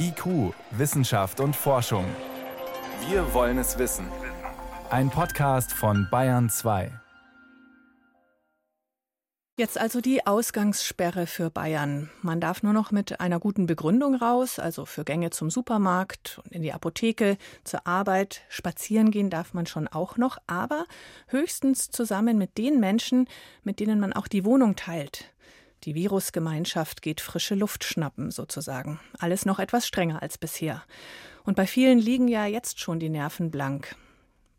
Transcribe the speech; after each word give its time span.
IQ, 0.00 0.54
Wissenschaft 0.70 1.40
und 1.40 1.54
Forschung. 1.54 2.04
Wir 3.08 3.34
wollen 3.34 3.58
es 3.58 3.78
wissen. 3.78 4.06
Ein 4.90 5.10
Podcast 5.10 5.72
von 5.72 6.08
Bayern 6.10 6.48
2. 6.48 6.90
Jetzt 9.58 9.76
also 9.76 10.00
die 10.00 10.24
Ausgangssperre 10.24 11.26
für 11.26 11.50
Bayern. 11.50 12.10
Man 12.22 12.40
darf 12.40 12.62
nur 12.62 12.72
noch 12.72 12.92
mit 12.92 13.20
einer 13.20 13.40
guten 13.40 13.66
Begründung 13.66 14.14
raus, 14.14 14.58
also 14.58 14.86
für 14.86 15.04
Gänge 15.04 15.30
zum 15.30 15.50
Supermarkt 15.50 16.40
und 16.44 16.52
in 16.52 16.62
die 16.62 16.72
Apotheke, 16.72 17.36
zur 17.64 17.86
Arbeit. 17.86 18.42
Spazieren 18.48 19.10
gehen 19.10 19.30
darf 19.30 19.54
man 19.54 19.66
schon 19.66 19.88
auch 19.88 20.16
noch, 20.16 20.38
aber 20.46 20.86
höchstens 21.26 21.90
zusammen 21.90 22.38
mit 22.38 22.56
den 22.56 22.78
Menschen, 22.78 23.28
mit 23.64 23.80
denen 23.80 23.98
man 23.98 24.12
auch 24.12 24.28
die 24.28 24.44
Wohnung 24.44 24.76
teilt. 24.76 25.34
Die 25.84 25.94
Virusgemeinschaft 25.94 27.02
geht 27.02 27.20
frische 27.20 27.54
Luft 27.54 27.84
schnappen, 27.84 28.30
sozusagen. 28.30 29.00
Alles 29.18 29.46
noch 29.46 29.58
etwas 29.58 29.86
strenger 29.86 30.22
als 30.22 30.38
bisher. 30.38 30.82
Und 31.44 31.56
bei 31.56 31.66
vielen 31.66 31.98
liegen 31.98 32.28
ja 32.28 32.46
jetzt 32.46 32.80
schon 32.80 32.98
die 32.98 33.08
Nerven 33.08 33.50
blank. 33.50 33.96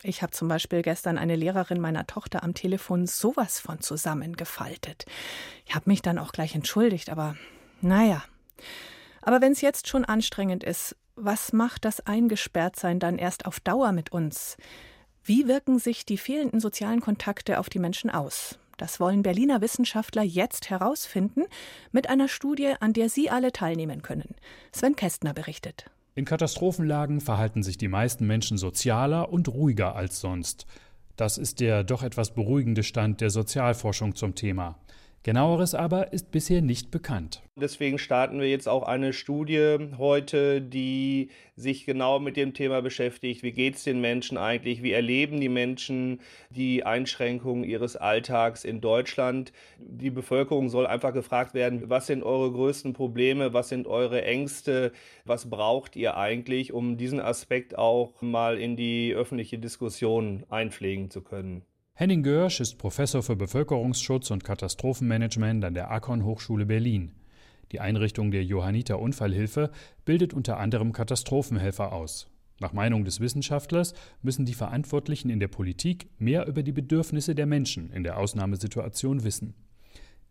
Ich 0.02 0.22
habe 0.22 0.32
zum 0.32 0.48
Beispiel 0.48 0.82
gestern 0.82 1.18
eine 1.18 1.36
Lehrerin 1.36 1.82
meiner 1.82 2.08
Tochter 2.08 2.44
am 2.44 2.54
Telefon 2.54 3.06
sowas 3.06 3.60
von 3.60 3.82
zusammengefaltet. 3.82 5.06
Ich 5.66 5.76
habe 5.76 5.90
mich 5.90 6.02
dann 6.02 6.18
auch 6.18 6.32
gleich 6.32 6.56
entschuldigt, 6.56 7.10
aber 7.10 7.36
naja. 7.82 8.24
Aber 9.22 9.42
wenn 9.42 9.52
es 9.52 9.62
jetzt 9.62 9.90
schon 9.90 10.06
anstrengend 10.06 10.64
ist, 10.64 10.96
was 11.16 11.52
macht 11.52 11.84
das 11.84 12.00
Eingesperrtsein 12.06 13.00
dann 13.00 13.18
erst 13.18 13.46
auf 13.46 13.60
Dauer 13.60 13.92
mit 13.92 14.14
uns? 14.14 14.56
Wie 15.22 15.48
wirken 15.48 15.80
sich 15.80 16.06
die 16.06 16.18
fehlenden 16.18 16.62
sozialen 16.62 17.02
Kontakte 17.02 17.60
auf 17.60 17.70
die 17.70 17.80
Menschen 17.80 18.10
aus? 18.10 18.58
Das 18.80 19.02
wollen 19.02 19.24
Berliner 19.24 19.60
Wissenschaftler 19.60 20.24
jetzt 20.24 20.70
herausfinden 20.70 21.44
mit 21.92 22.10
einer 22.10 22.30
Studie, 22.30 22.76
an 22.80 22.94
der 22.94 23.10
Sie 23.10 23.30
alle 23.30 23.52
teilnehmen 23.52 24.02
können. 24.02 24.36
Sven 24.72 24.96
Kästner 24.96 25.34
berichtet. 25.34 25.92
In 26.16 26.24
Katastrophenlagen 26.24 27.20
verhalten 27.20 27.62
sich 27.62 27.78
die 27.78 27.90
meisten 27.90 28.26
Menschen 28.26 28.58
sozialer 28.58 29.34
und 29.34 29.50
ruhiger 29.50 29.98
als 29.98 30.22
sonst. 30.22 30.66
Das 31.18 31.38
ist 31.38 31.60
der 31.60 31.84
doch 31.84 32.04
etwas 32.04 32.34
beruhigende 32.34 32.84
Stand 32.84 33.20
der 33.20 33.30
Sozialforschung 33.30 34.16
zum 34.16 34.34
Thema. 34.34 34.80
Genaueres 35.22 35.76
aber 35.76 36.14
ist 36.14 36.32
bisher 36.32 36.62
nicht 36.62 36.92
bekannt. 36.92 37.42
Deswegen 37.58 38.00
starten 38.00 38.40
wir 38.40 38.50
jetzt 38.50 38.70
auch 38.70 38.84
eine 38.84 39.12
Studie 39.12 39.78
heute, 39.98 40.62
die 40.62 41.30
sich 41.58 41.86
genau 41.86 42.20
mit 42.20 42.38
dem 42.38 42.54
Thema 42.54 42.82
beschäftigt. 42.82 43.44
Wie 43.44 43.52
geht 43.52 43.76
es 43.76 43.84
den 43.84 44.00
Menschen 44.00 44.38
eigentlich? 44.38 44.82
Wie 44.82 44.94
erleben 44.94 45.42
die 45.42 45.50
Menschen 45.50 46.22
die 46.50 46.86
Einschränkungen 46.86 47.66
ihres 47.66 47.98
Alltags 47.98 48.64
in 48.64 48.80
Deutschland? 48.80 49.52
Die 49.78 50.10
Bevölkerung 50.10 50.70
soll 50.70 50.88
einfach 50.88 51.12
gefragt 51.12 51.54
werden, 51.54 51.90
was 51.90 52.08
sind 52.08 52.24
eure 52.24 52.54
größten 52.54 52.94
Probleme? 52.94 53.52
Was 53.54 53.68
sind 53.68 53.88
eure 53.88 54.24
Ängste? 54.24 54.94
Was 55.26 55.50
braucht 55.50 55.98
ihr 55.98 56.16
eigentlich, 56.16 56.72
um 56.72 56.96
diesen 56.96 57.20
Aspekt 57.20 57.78
auch 57.78 58.22
mal 58.22 58.58
in 58.58 58.78
die 58.78 59.14
öffentliche 59.14 59.60
Diskussion 59.60 60.46
einpflegen 60.50 61.12
zu 61.12 61.22
können? 61.22 61.64
Henning 62.00 62.24
Görsch 62.24 62.62
ist 62.62 62.78
Professor 62.78 63.22
für 63.22 63.36
Bevölkerungsschutz 63.36 64.32
und 64.32 64.46
Katastrophenmanagement 64.46 65.66
an 65.66 65.74
der 65.74 65.92
Akon 65.92 66.24
Hochschule 66.24 66.66
Berlin. 66.66 67.12
Die 67.74 67.82
Einrichtung 67.82 68.32
der 68.32 68.46
Johanniter 68.46 69.00
Unfallhilfe 69.00 69.70
bildet 70.06 70.34
unter 70.34 70.60
anderem 70.60 70.94
Katastrophenhelfer 70.94 71.92
aus. 71.92 72.30
Nach 72.62 72.72
Meinung 72.72 73.04
des 73.04 73.20
Wissenschaftlers 73.20 73.94
müssen 74.22 74.46
die 74.46 74.54
Verantwortlichen 74.54 75.30
in 75.30 75.42
der 75.42 75.50
Politik 75.50 76.08
mehr 76.20 76.48
über 76.48 76.64
die 76.64 76.72
Bedürfnisse 76.72 77.36
der 77.36 77.48
Menschen 77.48 77.92
in 77.92 78.06
der 78.06 78.18
Ausnahmesituation 78.18 79.26
wissen. 79.26 79.54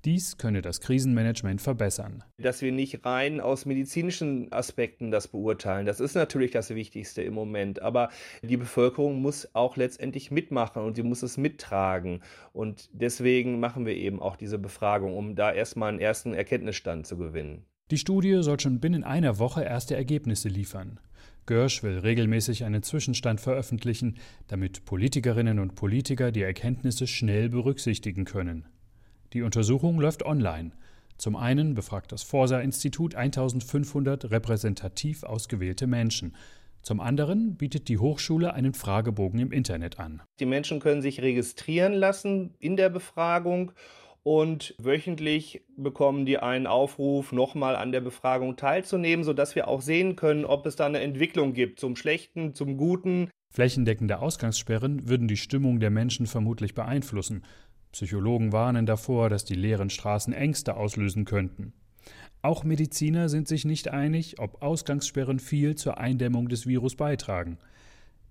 Dies 0.04 0.36
könne 0.38 0.62
das 0.62 0.80
Krisenmanagement 0.80 1.60
verbessern. 1.60 2.22
Dass 2.38 2.62
wir 2.62 2.70
nicht 2.70 3.04
rein 3.04 3.40
aus 3.40 3.66
medizinischen 3.66 4.52
Aspekten 4.52 5.10
das 5.10 5.26
beurteilen, 5.26 5.86
das 5.86 5.98
ist 5.98 6.14
natürlich 6.14 6.52
das 6.52 6.70
Wichtigste 6.70 7.22
im 7.22 7.34
Moment. 7.34 7.82
Aber 7.82 8.10
die 8.42 8.56
Bevölkerung 8.56 9.20
muss 9.20 9.48
auch 9.54 9.76
letztendlich 9.76 10.30
mitmachen 10.30 10.82
und 10.82 10.94
sie 10.94 11.02
muss 11.02 11.22
es 11.22 11.36
mittragen. 11.36 12.20
Und 12.52 12.88
deswegen 12.92 13.58
machen 13.58 13.86
wir 13.86 13.96
eben 13.96 14.20
auch 14.22 14.36
diese 14.36 14.58
Befragung, 14.58 15.16
um 15.16 15.34
da 15.34 15.52
erstmal 15.52 15.88
einen 15.88 16.00
ersten 16.00 16.32
Erkenntnisstand 16.32 17.06
zu 17.06 17.16
gewinnen. 17.16 17.64
Die 17.90 17.98
Studie 17.98 18.42
soll 18.42 18.60
schon 18.60 18.80
binnen 18.80 19.02
einer 19.02 19.38
Woche 19.38 19.64
erste 19.64 19.96
Ergebnisse 19.96 20.48
liefern. 20.48 21.00
Görsch 21.46 21.82
will 21.82 21.98
regelmäßig 21.98 22.64
einen 22.64 22.82
Zwischenstand 22.82 23.40
veröffentlichen, 23.40 24.18
damit 24.46 24.84
Politikerinnen 24.84 25.58
und 25.58 25.74
Politiker 25.74 26.30
die 26.30 26.42
Erkenntnisse 26.42 27.06
schnell 27.06 27.48
berücksichtigen 27.48 28.26
können. 28.26 28.66
Die 29.34 29.42
Untersuchung 29.42 30.00
läuft 30.00 30.24
online. 30.24 30.70
Zum 31.18 31.36
einen 31.36 31.74
befragt 31.74 32.12
das 32.12 32.22
Forsa-Institut 32.22 33.14
1500 33.14 34.30
repräsentativ 34.30 35.22
ausgewählte 35.22 35.86
Menschen. 35.86 36.34
Zum 36.80 37.00
anderen 37.00 37.56
bietet 37.56 37.88
die 37.88 37.98
Hochschule 37.98 38.54
einen 38.54 38.72
Fragebogen 38.72 39.40
im 39.40 39.52
Internet 39.52 39.98
an. 39.98 40.22
Die 40.40 40.46
Menschen 40.46 40.80
können 40.80 41.02
sich 41.02 41.20
registrieren 41.20 41.92
lassen 41.92 42.54
in 42.58 42.76
der 42.78 42.88
Befragung 42.88 43.72
und 44.22 44.74
wöchentlich 44.78 45.62
bekommen 45.76 46.24
die 46.24 46.38
einen 46.38 46.66
Aufruf, 46.66 47.32
nochmal 47.32 47.76
an 47.76 47.92
der 47.92 48.00
Befragung 48.00 48.56
teilzunehmen, 48.56 49.24
sodass 49.24 49.54
wir 49.54 49.68
auch 49.68 49.82
sehen 49.82 50.16
können, 50.16 50.44
ob 50.44 50.64
es 50.66 50.76
da 50.76 50.86
eine 50.86 51.00
Entwicklung 51.00 51.52
gibt 51.52 51.80
zum 51.80 51.96
Schlechten, 51.96 52.54
zum 52.54 52.76
Guten. 52.76 53.28
Flächendeckende 53.50 54.18
Ausgangssperren 54.18 55.08
würden 55.08 55.28
die 55.28 55.36
Stimmung 55.36 55.80
der 55.80 55.90
Menschen 55.90 56.26
vermutlich 56.26 56.74
beeinflussen. 56.74 57.42
Psychologen 57.92 58.52
warnen 58.52 58.86
davor, 58.86 59.30
dass 59.30 59.44
die 59.44 59.54
leeren 59.54 59.90
Straßen 59.90 60.32
Ängste 60.32 60.76
auslösen 60.76 61.24
könnten. 61.24 61.72
Auch 62.42 62.62
Mediziner 62.62 63.28
sind 63.28 63.48
sich 63.48 63.64
nicht 63.64 63.88
einig, 63.88 64.38
ob 64.38 64.62
Ausgangssperren 64.62 65.40
viel 65.40 65.74
zur 65.74 65.98
Eindämmung 65.98 66.48
des 66.48 66.66
Virus 66.66 66.94
beitragen. 66.94 67.58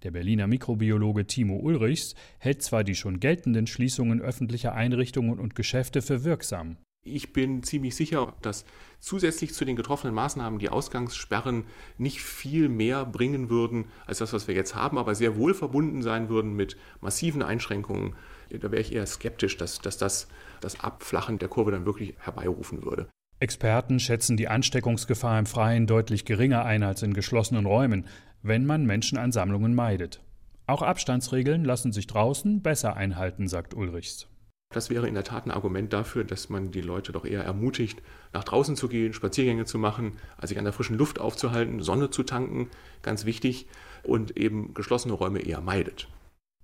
Der 0.03 0.11
Berliner 0.11 0.47
Mikrobiologe 0.47 1.25
Timo 1.25 1.57
Ulrichs 1.57 2.15
hält 2.37 2.61
zwar 2.61 2.83
die 2.83 2.95
schon 2.95 3.19
geltenden 3.19 3.67
Schließungen 3.67 4.21
öffentlicher 4.21 4.73
Einrichtungen 4.73 5.39
und 5.39 5.55
Geschäfte 5.55 6.01
für 6.01 6.23
wirksam. 6.23 6.77
Ich 7.03 7.33
bin 7.33 7.63
ziemlich 7.63 7.95
sicher, 7.95 8.33
dass 8.41 8.65
zusätzlich 8.99 9.53
zu 9.53 9.65
den 9.65 9.75
getroffenen 9.75 10.13
Maßnahmen 10.13 10.59
die 10.59 10.69
Ausgangssperren 10.69 11.63
nicht 11.97 12.21
viel 12.21 12.69
mehr 12.69 13.05
bringen 13.05 13.49
würden 13.49 13.85
als 14.05 14.19
das, 14.19 14.33
was 14.33 14.47
wir 14.47 14.55
jetzt 14.55 14.75
haben, 14.75 14.97
aber 14.97 15.15
sehr 15.15 15.37
wohl 15.37 15.53
verbunden 15.53 16.01
sein 16.01 16.29
würden 16.29 16.53
mit 16.53 16.77
massiven 17.01 17.41
Einschränkungen 17.41 18.15
da 18.49 18.71
wäre 18.71 18.81
ich 18.81 18.93
eher 18.93 19.05
skeptisch, 19.05 19.57
dass, 19.57 19.79
dass 19.79 19.97
das 19.97 20.27
das 20.61 20.79
Abflachen 20.79 21.39
der 21.39 21.49
Kurve 21.49 21.71
dann 21.71 21.85
wirklich 21.85 22.15
herbeirufen 22.19 22.83
würde. 22.83 23.07
Experten 23.39 23.99
schätzen 23.99 24.35
die 24.35 24.47
Ansteckungsgefahr 24.47 25.37
im 25.37 25.45
Freien 25.45 25.85
deutlich 25.85 26.25
geringer 26.25 26.65
ein 26.65 26.81
als 26.81 27.03
in 27.03 27.13
geschlossenen 27.13 27.67
Räumen, 27.67 28.07
wenn 28.41 28.65
man 28.65 28.85
Menschenansammlungen 28.85 29.75
meidet. 29.75 30.21
Auch 30.65 30.81
Abstandsregeln 30.81 31.63
lassen 31.63 31.91
sich 31.91 32.07
draußen 32.07 32.61
besser 32.61 32.97
einhalten, 32.97 33.47
sagt 33.47 33.73
Ulrichs. 33.73 34.27
Das 34.73 34.89
wäre 34.89 35.07
in 35.07 35.13
der 35.13 35.23
Tat 35.23 35.45
ein 35.45 35.51
Argument 35.51 35.93
dafür, 35.93 36.25
dass 36.25 36.49
man 36.49 36.71
die 36.71 36.81
Leute 36.81 37.13
doch 37.13 37.23
eher 37.23 37.43
ermutigt, 37.43 38.01
nach 38.33 38.43
draußen 38.43 38.75
zu 38.75 38.89
gehen, 38.89 39.13
Spaziergänge 39.13 39.63
zu 39.63 39.77
machen, 39.77 40.17
als 40.35 40.49
sich 40.49 40.57
an 40.57 40.65
der 40.65 40.73
frischen 40.73 40.97
Luft 40.97 41.19
aufzuhalten, 41.19 41.81
Sonne 41.81 42.09
zu 42.09 42.23
tanken, 42.23 42.69
ganz 43.01 43.23
wichtig, 43.23 43.67
und 44.03 44.35
eben 44.35 44.73
geschlossene 44.73 45.13
Räume 45.13 45.39
eher 45.39 45.61
meidet. 45.61 46.09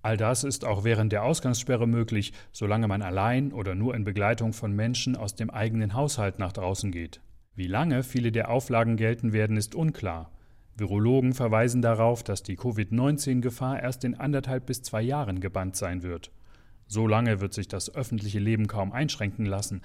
All 0.04 0.18
das 0.18 0.44
ist 0.44 0.66
auch 0.66 0.84
während 0.84 1.12
der 1.12 1.24
Ausgangssperre 1.24 1.88
möglich, 1.88 2.34
solange 2.52 2.88
man 2.88 3.00
allein 3.00 3.54
oder 3.54 3.74
nur 3.74 3.94
in 3.94 4.04
Begleitung 4.04 4.52
von 4.52 4.70
Menschen 4.70 5.16
aus 5.16 5.34
dem 5.34 5.48
eigenen 5.48 5.94
Haushalt 5.94 6.38
nach 6.38 6.52
draußen 6.52 6.92
geht. 6.92 7.22
Wie 7.54 7.68
lange 7.68 8.02
viele 8.02 8.30
der 8.30 8.50
Auflagen 8.50 8.98
gelten 8.98 9.32
werden, 9.32 9.56
ist 9.56 9.74
unklar. 9.74 10.30
Virologen 10.76 11.32
verweisen 11.32 11.80
darauf, 11.80 12.22
dass 12.22 12.42
die 12.42 12.56
Covid-19-Gefahr 12.56 13.82
erst 13.82 14.04
in 14.04 14.14
anderthalb 14.14 14.66
bis 14.66 14.82
zwei 14.82 15.00
Jahren 15.00 15.40
gebannt 15.40 15.74
sein 15.74 16.02
wird. 16.02 16.30
So 16.86 17.06
lange 17.06 17.40
wird 17.40 17.54
sich 17.54 17.68
das 17.68 17.94
öffentliche 17.94 18.40
Leben 18.40 18.66
kaum 18.66 18.92
einschränken 18.92 19.46
lassen. 19.46 19.80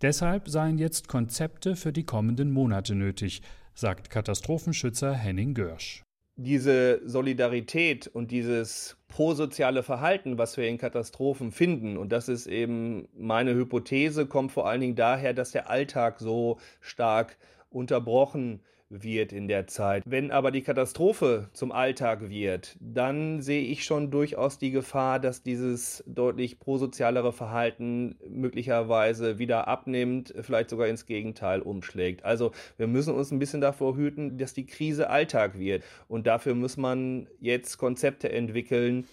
Deshalb 0.00 0.48
seien 0.48 0.78
jetzt 0.78 1.06
Konzepte 1.06 1.76
für 1.76 1.92
die 1.92 2.04
kommenden 2.04 2.50
Monate 2.50 2.94
nötig, 2.94 3.42
sagt 3.74 4.08
Katastrophenschützer 4.08 5.12
Henning 5.12 5.52
Görsch 5.52 6.02
diese 6.42 7.00
Solidarität 7.06 8.06
und 8.06 8.30
dieses 8.30 8.96
prosoziale 9.08 9.82
Verhalten, 9.82 10.38
was 10.38 10.56
wir 10.56 10.66
in 10.66 10.78
Katastrophen 10.78 11.52
finden, 11.52 11.98
und 11.98 12.12
das 12.12 12.28
ist 12.28 12.46
eben 12.46 13.08
meine 13.14 13.54
Hypothese, 13.54 14.26
kommt 14.26 14.52
vor 14.52 14.66
allen 14.66 14.80
Dingen 14.80 14.96
daher, 14.96 15.34
dass 15.34 15.50
der 15.50 15.68
Alltag 15.68 16.18
so 16.18 16.58
stark 16.80 17.36
unterbrochen 17.68 18.60
wird 18.90 19.32
in 19.32 19.48
der 19.48 19.66
Zeit. 19.68 20.02
Wenn 20.04 20.30
aber 20.30 20.50
die 20.50 20.62
Katastrophe 20.62 21.48
zum 21.52 21.72
Alltag 21.72 22.28
wird, 22.28 22.76
dann 22.80 23.40
sehe 23.40 23.62
ich 23.62 23.84
schon 23.84 24.10
durchaus 24.10 24.58
die 24.58 24.72
Gefahr, 24.72 25.20
dass 25.20 25.42
dieses 25.42 26.04
deutlich 26.06 26.58
prosozialere 26.58 27.32
Verhalten 27.32 28.16
möglicherweise 28.28 29.38
wieder 29.38 29.68
abnimmt, 29.68 30.34
vielleicht 30.40 30.70
sogar 30.70 30.88
ins 30.88 31.06
Gegenteil 31.06 31.62
umschlägt. 31.62 32.24
Also 32.24 32.50
wir 32.76 32.88
müssen 32.88 33.14
uns 33.14 33.30
ein 33.30 33.38
bisschen 33.38 33.60
davor 33.60 33.96
hüten, 33.96 34.36
dass 34.38 34.54
die 34.54 34.66
Krise 34.66 35.08
Alltag 35.08 35.58
wird. 35.58 35.84
Und 36.08 36.26
dafür 36.26 36.54
muss 36.54 36.76
man 36.76 37.28
jetzt 37.40 37.78
Konzepte 37.78 38.30
entwickeln, 38.30 39.06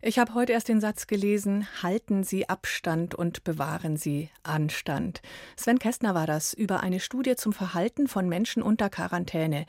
Ich 0.00 0.20
habe 0.20 0.34
heute 0.34 0.52
erst 0.52 0.68
den 0.68 0.80
Satz 0.80 1.08
gelesen, 1.08 1.66
halten 1.82 2.22
Sie 2.22 2.48
Abstand 2.48 3.16
und 3.16 3.42
bewahren 3.42 3.96
Sie 3.96 4.30
Anstand. 4.44 5.22
Sven 5.56 5.80
Kästner 5.80 6.14
war 6.14 6.24
das 6.24 6.54
über 6.54 6.84
eine 6.84 7.00
Studie 7.00 7.34
zum 7.34 7.52
Verhalten 7.52 8.06
von 8.06 8.28
Menschen 8.28 8.62
unter 8.62 8.90
Quarantäne. 8.90 9.66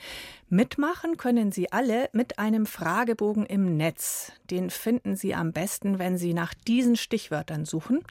Mitmachen 0.47 1.17
können 1.17 1.51
Sie 1.51 1.71
alle 1.71 2.09
mit 2.13 2.37
einem 2.37 2.67
Fragebogen 2.67 3.47
im 3.47 3.75
Netz. 3.75 4.31
Den 4.51 4.69
finden 4.69 5.15
Sie 5.15 5.33
am 5.33 5.51
besten, 5.51 5.97
wenn 5.97 6.19
Sie 6.19 6.35
nach 6.35 6.53
diesen 6.53 6.95
Stichwörtern 6.95 7.65
suchen. 7.65 8.03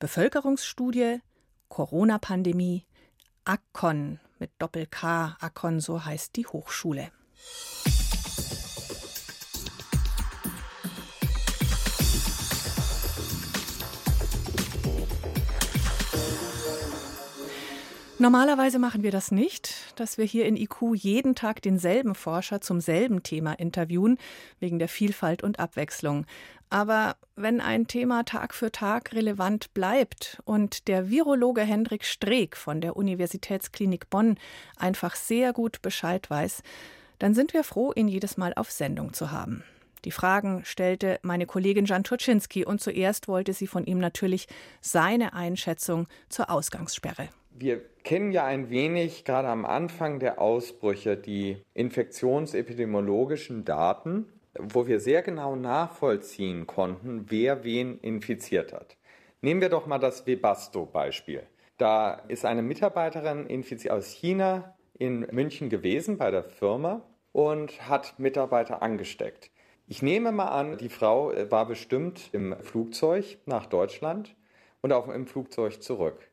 Bevölkerungsstudie, 0.00 1.22
Corona-Pandemie, 1.70 2.84
Akkon 3.46 4.20
mit 4.38 4.50
Doppel-K, 4.58 5.38
Akkon, 5.40 5.80
so 5.80 6.04
heißt 6.04 6.36
die 6.36 6.46
Hochschule. 6.46 7.10
Normalerweise 18.20 18.78
machen 18.78 19.02
wir 19.02 19.10
das 19.10 19.32
nicht, 19.32 19.74
dass 19.96 20.18
wir 20.18 20.24
hier 20.24 20.46
in 20.46 20.56
IQ 20.56 20.94
jeden 20.94 21.34
Tag 21.34 21.62
denselben 21.62 22.14
Forscher 22.14 22.60
zum 22.60 22.80
selben 22.80 23.24
Thema 23.24 23.54
interviewen, 23.54 24.18
wegen 24.60 24.78
der 24.78 24.86
Vielfalt 24.86 25.42
und 25.42 25.58
Abwechslung. 25.58 26.24
Aber 26.70 27.16
wenn 27.34 27.60
ein 27.60 27.88
Thema 27.88 28.22
Tag 28.22 28.54
für 28.54 28.70
Tag 28.70 29.12
relevant 29.14 29.74
bleibt 29.74 30.40
und 30.44 30.86
der 30.86 31.10
Virologe 31.10 31.62
Hendrik 31.62 32.04
Streeck 32.04 32.56
von 32.56 32.80
der 32.80 32.96
Universitätsklinik 32.96 34.08
Bonn 34.10 34.38
einfach 34.76 35.16
sehr 35.16 35.52
gut 35.52 35.82
Bescheid 35.82 36.30
weiß, 36.30 36.62
dann 37.18 37.34
sind 37.34 37.52
wir 37.52 37.64
froh, 37.64 37.92
ihn 37.96 38.06
jedes 38.06 38.36
Mal 38.36 38.54
auf 38.54 38.70
Sendung 38.70 39.12
zu 39.12 39.32
haben. 39.32 39.64
Die 40.04 40.12
Fragen 40.12 40.64
stellte 40.64 41.18
meine 41.22 41.46
Kollegin 41.46 41.86
Jan 41.86 42.04
Turczynski 42.04 42.64
und 42.64 42.80
zuerst 42.80 43.26
wollte 43.26 43.52
sie 43.54 43.66
von 43.66 43.84
ihm 43.86 43.98
natürlich 43.98 44.46
seine 44.80 45.32
Einschätzung 45.32 46.06
zur 46.28 46.48
Ausgangssperre 46.48 47.28
wir 47.56 47.84
kennen 48.02 48.32
ja 48.32 48.44
ein 48.44 48.68
wenig 48.68 49.24
gerade 49.24 49.48
am 49.48 49.64
Anfang 49.64 50.18
der 50.18 50.40
Ausbrüche 50.40 51.16
die 51.16 51.62
infektionsepidemiologischen 51.72 53.64
Daten, 53.64 54.26
wo 54.58 54.86
wir 54.86 55.00
sehr 55.00 55.22
genau 55.22 55.54
nachvollziehen 55.54 56.66
konnten, 56.66 57.26
wer 57.30 57.64
wen 57.64 57.98
infiziert 58.00 58.72
hat. 58.72 58.96
Nehmen 59.40 59.60
wir 59.60 59.68
doch 59.68 59.86
mal 59.86 59.98
das 59.98 60.26
Webasto-Beispiel. 60.26 61.44
Da 61.78 62.14
ist 62.28 62.44
eine 62.44 62.62
Mitarbeiterin 62.62 63.46
aus 63.90 64.10
China 64.10 64.74
in 64.98 65.20
München 65.32 65.68
gewesen 65.68 66.18
bei 66.18 66.30
der 66.30 66.44
Firma 66.44 67.02
und 67.32 67.88
hat 67.88 68.18
Mitarbeiter 68.18 68.82
angesteckt. 68.82 69.50
Ich 69.86 70.02
nehme 70.02 70.32
mal 70.32 70.48
an, 70.48 70.78
die 70.78 70.88
Frau 70.88 71.32
war 71.50 71.66
bestimmt 71.66 72.30
im 72.32 72.56
Flugzeug 72.62 73.38
nach 73.46 73.66
Deutschland 73.66 74.34
und 74.80 74.92
auch 74.92 75.08
im 75.08 75.26
Flugzeug 75.26 75.82
zurück. 75.82 76.30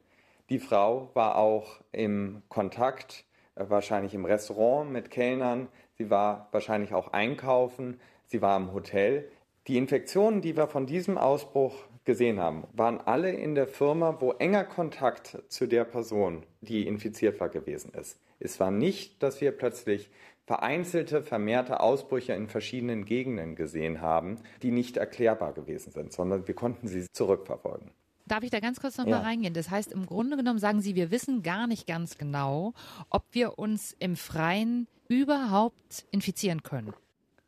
Die 0.52 0.60
Frau 0.60 1.10
war 1.14 1.38
auch 1.38 1.80
im 1.94 2.42
Kontakt, 2.50 3.24
äh, 3.56 3.64
wahrscheinlich 3.70 4.14
im 4.14 4.26
Restaurant 4.26 4.92
mit 4.92 5.10
Kellnern. 5.10 5.70
Sie 5.94 6.10
war 6.10 6.50
wahrscheinlich 6.52 6.94
auch 6.94 7.14
einkaufen. 7.14 8.02
Sie 8.26 8.42
war 8.42 8.58
im 8.58 8.74
Hotel. 8.74 9.32
Die 9.68 9.78
Infektionen, 9.78 10.42
die 10.42 10.58
wir 10.58 10.68
von 10.68 10.86
diesem 10.86 11.18
Ausbruch 11.18 11.76
gesehen 12.04 12.42
haben, 12.42 12.66
waren 12.74 13.00
alle 13.00 13.32
in 13.32 13.56
der 13.56 13.66
Firma, 13.66 14.20
wo 14.20 14.34
enger 14.34 14.66
Kontakt 14.66 15.42
zu 15.48 15.68
der 15.68 15.86
Person, 15.86 16.44
die 16.60 16.86
infiziert 16.86 17.40
war, 17.40 17.48
gewesen 17.48 17.94
ist. 17.94 18.20
Es 18.42 18.60
war 18.60 18.72
nicht, 18.72 19.24
dass 19.24 19.40
wir 19.40 19.54
plötzlich 19.54 20.10
vereinzelte, 20.48 21.24
vermehrte 21.24 21.80
Ausbrüche 21.80 22.34
in 22.34 22.50
verschiedenen 22.50 23.06
Gegenden 23.06 23.56
gesehen 23.56 24.02
haben, 24.02 24.36
die 24.64 24.72
nicht 24.72 24.98
erklärbar 24.98 25.54
gewesen 25.54 25.94
sind, 25.94 26.12
sondern 26.12 26.46
wir 26.46 26.56
konnten 26.56 26.90
sie 26.90 27.08
zurückverfolgen. 27.14 27.92
Darf 28.28 28.44
ich 28.44 28.50
da 28.50 28.60
ganz 28.60 28.80
kurz 28.80 28.98
noch 28.98 29.06
ja. 29.06 29.18
mal 29.18 29.24
reingehen? 29.24 29.54
Das 29.54 29.70
heißt, 29.70 29.92
im 29.92 30.06
Grunde 30.06 30.38
genommen 30.38 30.60
sagen 30.60 30.82
Sie, 30.82 30.96
wir 30.96 31.12
wissen 31.12 31.44
gar 31.44 31.68
nicht 31.68 31.88
ganz 31.88 32.18
genau, 32.18 32.74
ob 33.10 33.24
wir 33.32 33.60
uns 33.60 33.96
im 34.00 34.16
Freien 34.16 34.88
überhaupt 35.08 36.06
infizieren 36.12 36.64
können. 36.64 36.94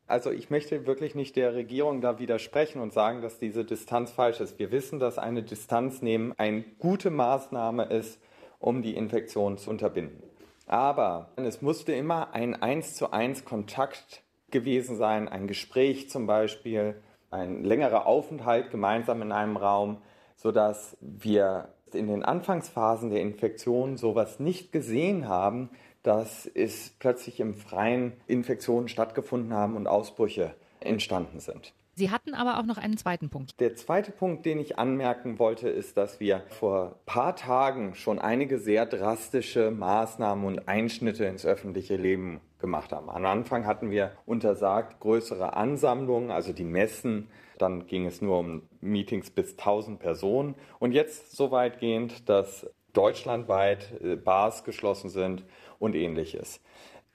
Also 0.06 0.32
ich 0.32 0.50
möchte 0.50 0.86
wirklich 0.86 1.16
nicht 1.16 1.36
der 1.38 1.56
Regierung 1.56 2.02
da 2.02 2.20
widersprechen 2.20 2.82
und 2.82 2.92
sagen, 2.94 3.22
dass 3.22 3.40
diese 3.40 3.64
Distanz 3.64 4.12
falsch 4.12 4.42
ist. 4.42 4.60
Wir 4.60 4.72
wissen, 4.72 5.00
dass 5.00 5.18
eine 5.18 5.44
Distanz 5.44 6.02
nehmen 6.02 6.34
eine 6.38 6.64
gute 6.80 7.10
Maßnahme 7.10 7.86
ist, 7.86 8.20
um 8.60 8.82
die 8.82 8.96
Infektion 8.96 9.58
zu 9.58 9.70
unterbinden. 9.70 10.22
Aber 10.68 11.30
es 11.36 11.62
musste 11.62 11.94
immer 11.94 12.34
ein 12.34 12.62
eins 12.62 12.96
zu 12.96 13.12
eins 13.12 13.46
Kontakt 13.46 14.24
gewesen 14.52 14.98
sein, 14.98 15.28
ein 15.28 15.48
Gespräch 15.48 16.10
zum 16.10 16.28
Beispiel, 16.28 17.02
ein 17.32 17.64
längerer 17.64 18.06
Aufenthalt 18.06 18.72
gemeinsam 18.72 19.22
in 19.22 19.32
einem 19.32 19.58
Raum 19.58 20.02
sodass 20.36 20.98
wir 21.02 21.70
in 21.94 22.08
den 22.08 22.24
Anfangsphasen 22.24 23.10
der 23.10 23.22
Infektion 23.22 23.98
sowas 23.98 24.40
nicht 24.40 24.72
gesehen 24.72 25.28
haben, 25.28 25.70
dass 26.02 26.46
es 26.46 26.94
plötzlich 27.00 27.40
im 27.40 27.56
Freien 27.56 28.14
Infektionen 28.28 28.88
stattgefunden 28.88 29.54
haben 29.54 29.76
und 29.76 29.88
Ausbrüche 29.88 30.54
entstanden 30.80 31.40
sind. 31.40 31.74
Sie 31.96 32.10
hatten 32.10 32.34
aber 32.34 32.60
auch 32.60 32.66
noch 32.66 32.80
einen 32.80 32.98
zweiten 32.98 33.30
Punkt. 33.30 33.60
Der 33.60 33.76
zweite 33.76 34.12
Punkt, 34.12 34.48
den 34.48 34.58
ich 34.58 34.80
anmerken 34.80 35.38
wollte, 35.38 35.70
ist, 35.70 35.96
dass 35.96 36.20
wir 36.20 36.42
vor 36.50 36.88
ein 36.88 37.06
paar 37.06 37.36
Tagen 37.36 37.94
schon 37.94 38.18
einige 38.18 38.58
sehr 38.58 38.88
drastische 38.88 39.70
Maßnahmen 39.70 40.44
und 40.44 40.68
Einschnitte 40.68 41.26
ins 41.26 41.46
öffentliche 41.46 41.96
Leben 41.96 42.42
gemacht 42.58 42.92
haben. 42.92 43.12
Am 43.12 43.24
Anfang 43.26 43.68
hatten 43.68 43.92
wir 43.92 44.12
untersagt 44.26 45.02
größere 45.02 45.56
Ansammlungen, 45.56 46.32
also 46.32 46.52
die 46.52 46.64
Messen. 46.64 47.30
Dann 47.58 47.88
ging 47.88 48.06
es 48.06 48.22
nur 48.22 48.40
um 48.40 48.64
Meetings 48.82 49.30
bis 49.30 49.52
1000 49.52 50.00
Personen. 50.00 50.56
Und 50.80 50.92
jetzt 50.92 51.36
so 51.36 51.52
weitgehend, 51.52 52.28
dass 52.30 52.68
deutschlandweit 52.94 53.92
äh, 54.02 54.16
Bars 54.16 54.64
geschlossen 54.64 55.10
sind 55.10 55.44
und 55.80 55.96
ähnliches. 55.96 56.62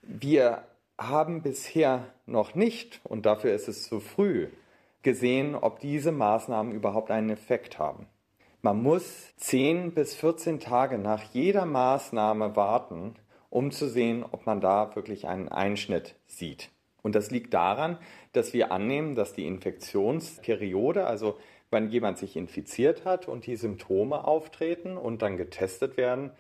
Wir 0.03 0.65
haben 0.99 1.43
bisher 1.43 2.05
noch 2.27 2.55
nicht, 2.55 3.01
und 3.05 3.25
dafür 3.25 3.55
ist 3.55 3.69
es 3.69 3.85
zu 3.85 4.01
früh, 4.01 4.49
gesehen, 5.03 5.55
ob 5.55 5.79
diese 5.79 6.13
Maßnahmen 6.13 6.73
überhaupt 6.73 7.11
einen 7.11 7.31
Effekt 7.31 7.79
haben. 7.79 8.07
Man 8.61 8.83
muss 8.83 9.37
10 9.37 9.95
bis 9.95 10.15
14 10.17 10.59
Tage 10.59 10.99
nach 10.99 11.23
jeder 11.33 11.65
Maßnahme 11.65 12.57
warten, 12.57 13.15
um 13.51 13.71
zu 13.71 13.89
sehen, 13.89 14.25
ob 14.31 14.47
man 14.47 14.61
da 14.61 14.95
wirklich 14.97 15.29
einen 15.29 15.49
Einschnitt 15.49 16.17
sieht. 16.27 16.71
Und 17.03 17.15
das 17.15 17.31
liegt 17.31 17.55
daran, 17.55 17.99
dass 18.39 18.55
wir 18.55 18.73
annehmen, 18.73 19.15
dass 19.15 19.35
die 19.35 19.47
Infektionsperiode, 19.47 21.07
also 21.07 21.37
wenn 21.71 21.91
jemand 21.91 22.17
sich 22.17 22.37
infiziert 22.37 23.05
hat 23.05 23.29
und 23.29 23.47
die 23.47 23.57
Symptome 23.57 24.25
auftreten 24.27 24.97
und 24.97 25.21
dann 25.21 25.37
getestet 25.37 25.97
werden, 25.97 26.31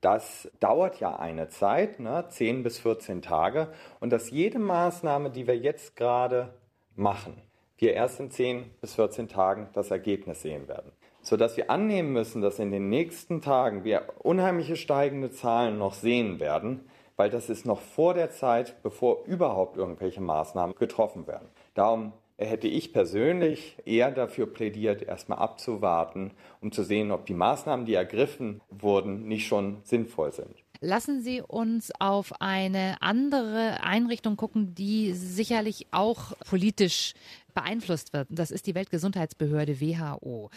das 0.00 0.50
dauert 0.60 1.00
ja 1.00 1.16
eine 1.16 1.48
Zeit, 1.48 1.98
ne, 1.98 2.24
10 2.28 2.62
bis 2.62 2.78
14 2.78 3.20
Tage, 3.20 3.68
und 4.00 4.10
dass 4.10 4.30
jede 4.30 4.58
Maßnahme, 4.58 5.30
die 5.30 5.46
wir 5.46 5.56
jetzt 5.56 5.96
gerade 5.96 6.54
machen, 6.94 7.42
wir 7.78 7.94
erst 7.94 8.20
in 8.20 8.30
10 8.30 8.70
bis 8.80 8.94
14 8.94 9.28
Tagen 9.28 9.68
das 9.72 9.90
Ergebnis 9.90 10.42
sehen 10.42 10.68
werden. 10.68 10.92
Sodass 11.20 11.56
wir 11.56 11.70
annehmen 11.70 12.12
müssen, 12.12 12.40
dass 12.40 12.58
in 12.58 12.70
den 12.70 12.88
nächsten 12.88 13.42
Tagen 13.42 13.84
wir 13.84 14.04
unheimliche 14.18 14.76
steigende 14.76 15.30
Zahlen 15.30 15.78
noch 15.78 15.94
sehen 15.94 16.38
werden, 16.40 16.88
weil 17.18 17.28
das 17.28 17.50
ist 17.50 17.66
noch 17.66 17.80
vor 17.80 18.14
der 18.14 18.30
Zeit, 18.30 18.82
bevor 18.82 19.24
überhaupt 19.26 19.76
irgendwelche 19.76 20.22
Maßnahmen 20.22 20.76
getroffen 20.76 21.26
werden. 21.26 21.48
Darum 21.74 22.12
hätte 22.38 22.68
ich 22.68 22.92
persönlich 22.92 23.76
eher 23.84 24.12
dafür 24.12 24.46
plädiert, 24.46 25.02
erstmal 25.02 25.38
abzuwarten, 25.38 26.30
um 26.60 26.70
zu 26.70 26.84
sehen, 26.84 27.10
ob 27.10 27.26
die 27.26 27.34
Maßnahmen, 27.34 27.84
die 27.84 27.94
ergriffen 27.94 28.60
wurden, 28.70 29.26
nicht 29.26 29.48
schon 29.48 29.78
sinnvoll 29.82 30.32
sind. 30.32 30.54
Lassen 30.80 31.20
Sie 31.22 31.42
uns 31.42 31.90
auf 31.98 32.40
eine 32.40 32.98
andere 33.00 33.82
Einrichtung 33.82 34.36
gucken, 34.36 34.76
die 34.76 35.12
sicherlich 35.12 35.88
auch 35.90 36.36
politisch 36.48 37.14
beeinflusst 37.58 38.12
wird. 38.12 38.28
Das 38.30 38.52
ist 38.52 38.68
die 38.68 38.76
Weltgesundheitsbehörde 38.76 39.80
WHO. 39.80 40.50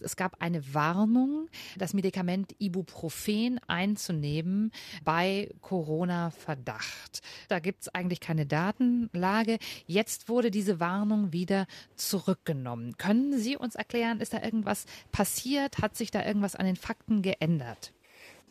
Es 0.00 0.16
gab 0.16 0.36
eine 0.42 0.74
Warnung, 0.74 1.48
das 1.78 1.94
Medikament 1.94 2.54
Ibuprofen 2.58 3.58
einzunehmen 3.68 4.70
bei 5.02 5.48
Corona-Verdacht. 5.62 7.22
Da 7.48 7.58
gibt 7.58 7.82
es 7.82 7.94
eigentlich 7.94 8.20
keine 8.20 8.44
Datenlage. 8.44 9.56
Jetzt 9.86 10.28
wurde 10.28 10.50
diese 10.50 10.78
Warnung 10.78 11.32
wieder 11.32 11.66
zurückgenommen. 11.96 12.98
Können 12.98 13.38
Sie 13.38 13.56
uns 13.56 13.74
erklären, 13.74 14.20
ist 14.20 14.34
da 14.34 14.42
irgendwas 14.42 14.84
passiert? 15.10 15.78
Hat 15.78 15.96
sich 15.96 16.10
da 16.10 16.22
irgendwas 16.22 16.54
an 16.54 16.66
den 16.66 16.76
Fakten 16.76 17.22
geändert? 17.22 17.94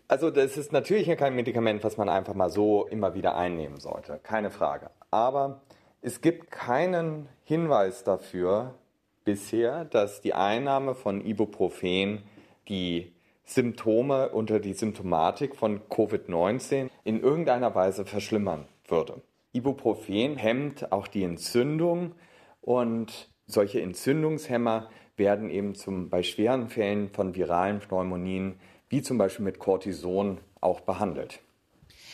Also 0.08 0.32
das 0.32 0.58
ist 0.58 0.72
natürlich 0.72 1.08
kein 1.18 1.36
Medikament, 1.36 1.84
was 1.84 1.98
man 1.98 2.10
einfach 2.10 2.34
mal 2.34 2.50
so 2.50 2.88
immer 2.88 3.14
wieder 3.14 3.38
einnehmen 3.38 3.80
sollte, 3.80 4.20
keine 4.24 4.50
Frage. 4.50 4.90
Aber 5.12 5.62
es 6.02 6.22
gibt 6.22 6.50
keinen 6.50 7.30
Hinweis 7.44 8.04
dafür 8.04 8.76
bisher, 9.24 9.86
dass 9.86 10.22
die 10.22 10.34
Einnahme 10.34 10.96
von 10.96 11.24
Ibuprofen 11.24 12.24
die 12.68 13.14
Symptome 13.44 14.30
unter 14.30 14.60
die 14.60 14.74
Symptomatik 14.74 15.56
von 15.56 15.82
Covid-19 15.90 16.90
in 17.04 17.22
irgendeiner 17.22 17.76
Weise 17.76 18.06
verschlimmern 18.06 18.66
würde. 18.88 19.22
Ibuprofen 19.54 20.38
hemmt 20.38 20.92
auch 20.92 21.08
die 21.08 21.24
Entzündung 21.24 22.16
und 22.62 23.30
solche 23.46 23.82
Entzündungshemmer 23.82 24.90
werden 25.18 25.50
eben 25.50 25.76
zum, 25.76 26.10
bei 26.10 26.24
schweren 26.24 26.70
Fällen 26.70 27.10
von 27.10 27.36
viralen 27.36 27.80
Pneumonien, 27.80 28.60
wie 28.90 29.02
zum 29.02 29.18
Beispiel 29.18 29.46
mit 29.46 29.60
Cortison, 29.60 30.40
auch 30.62 30.80
behandelt. 30.82 31.42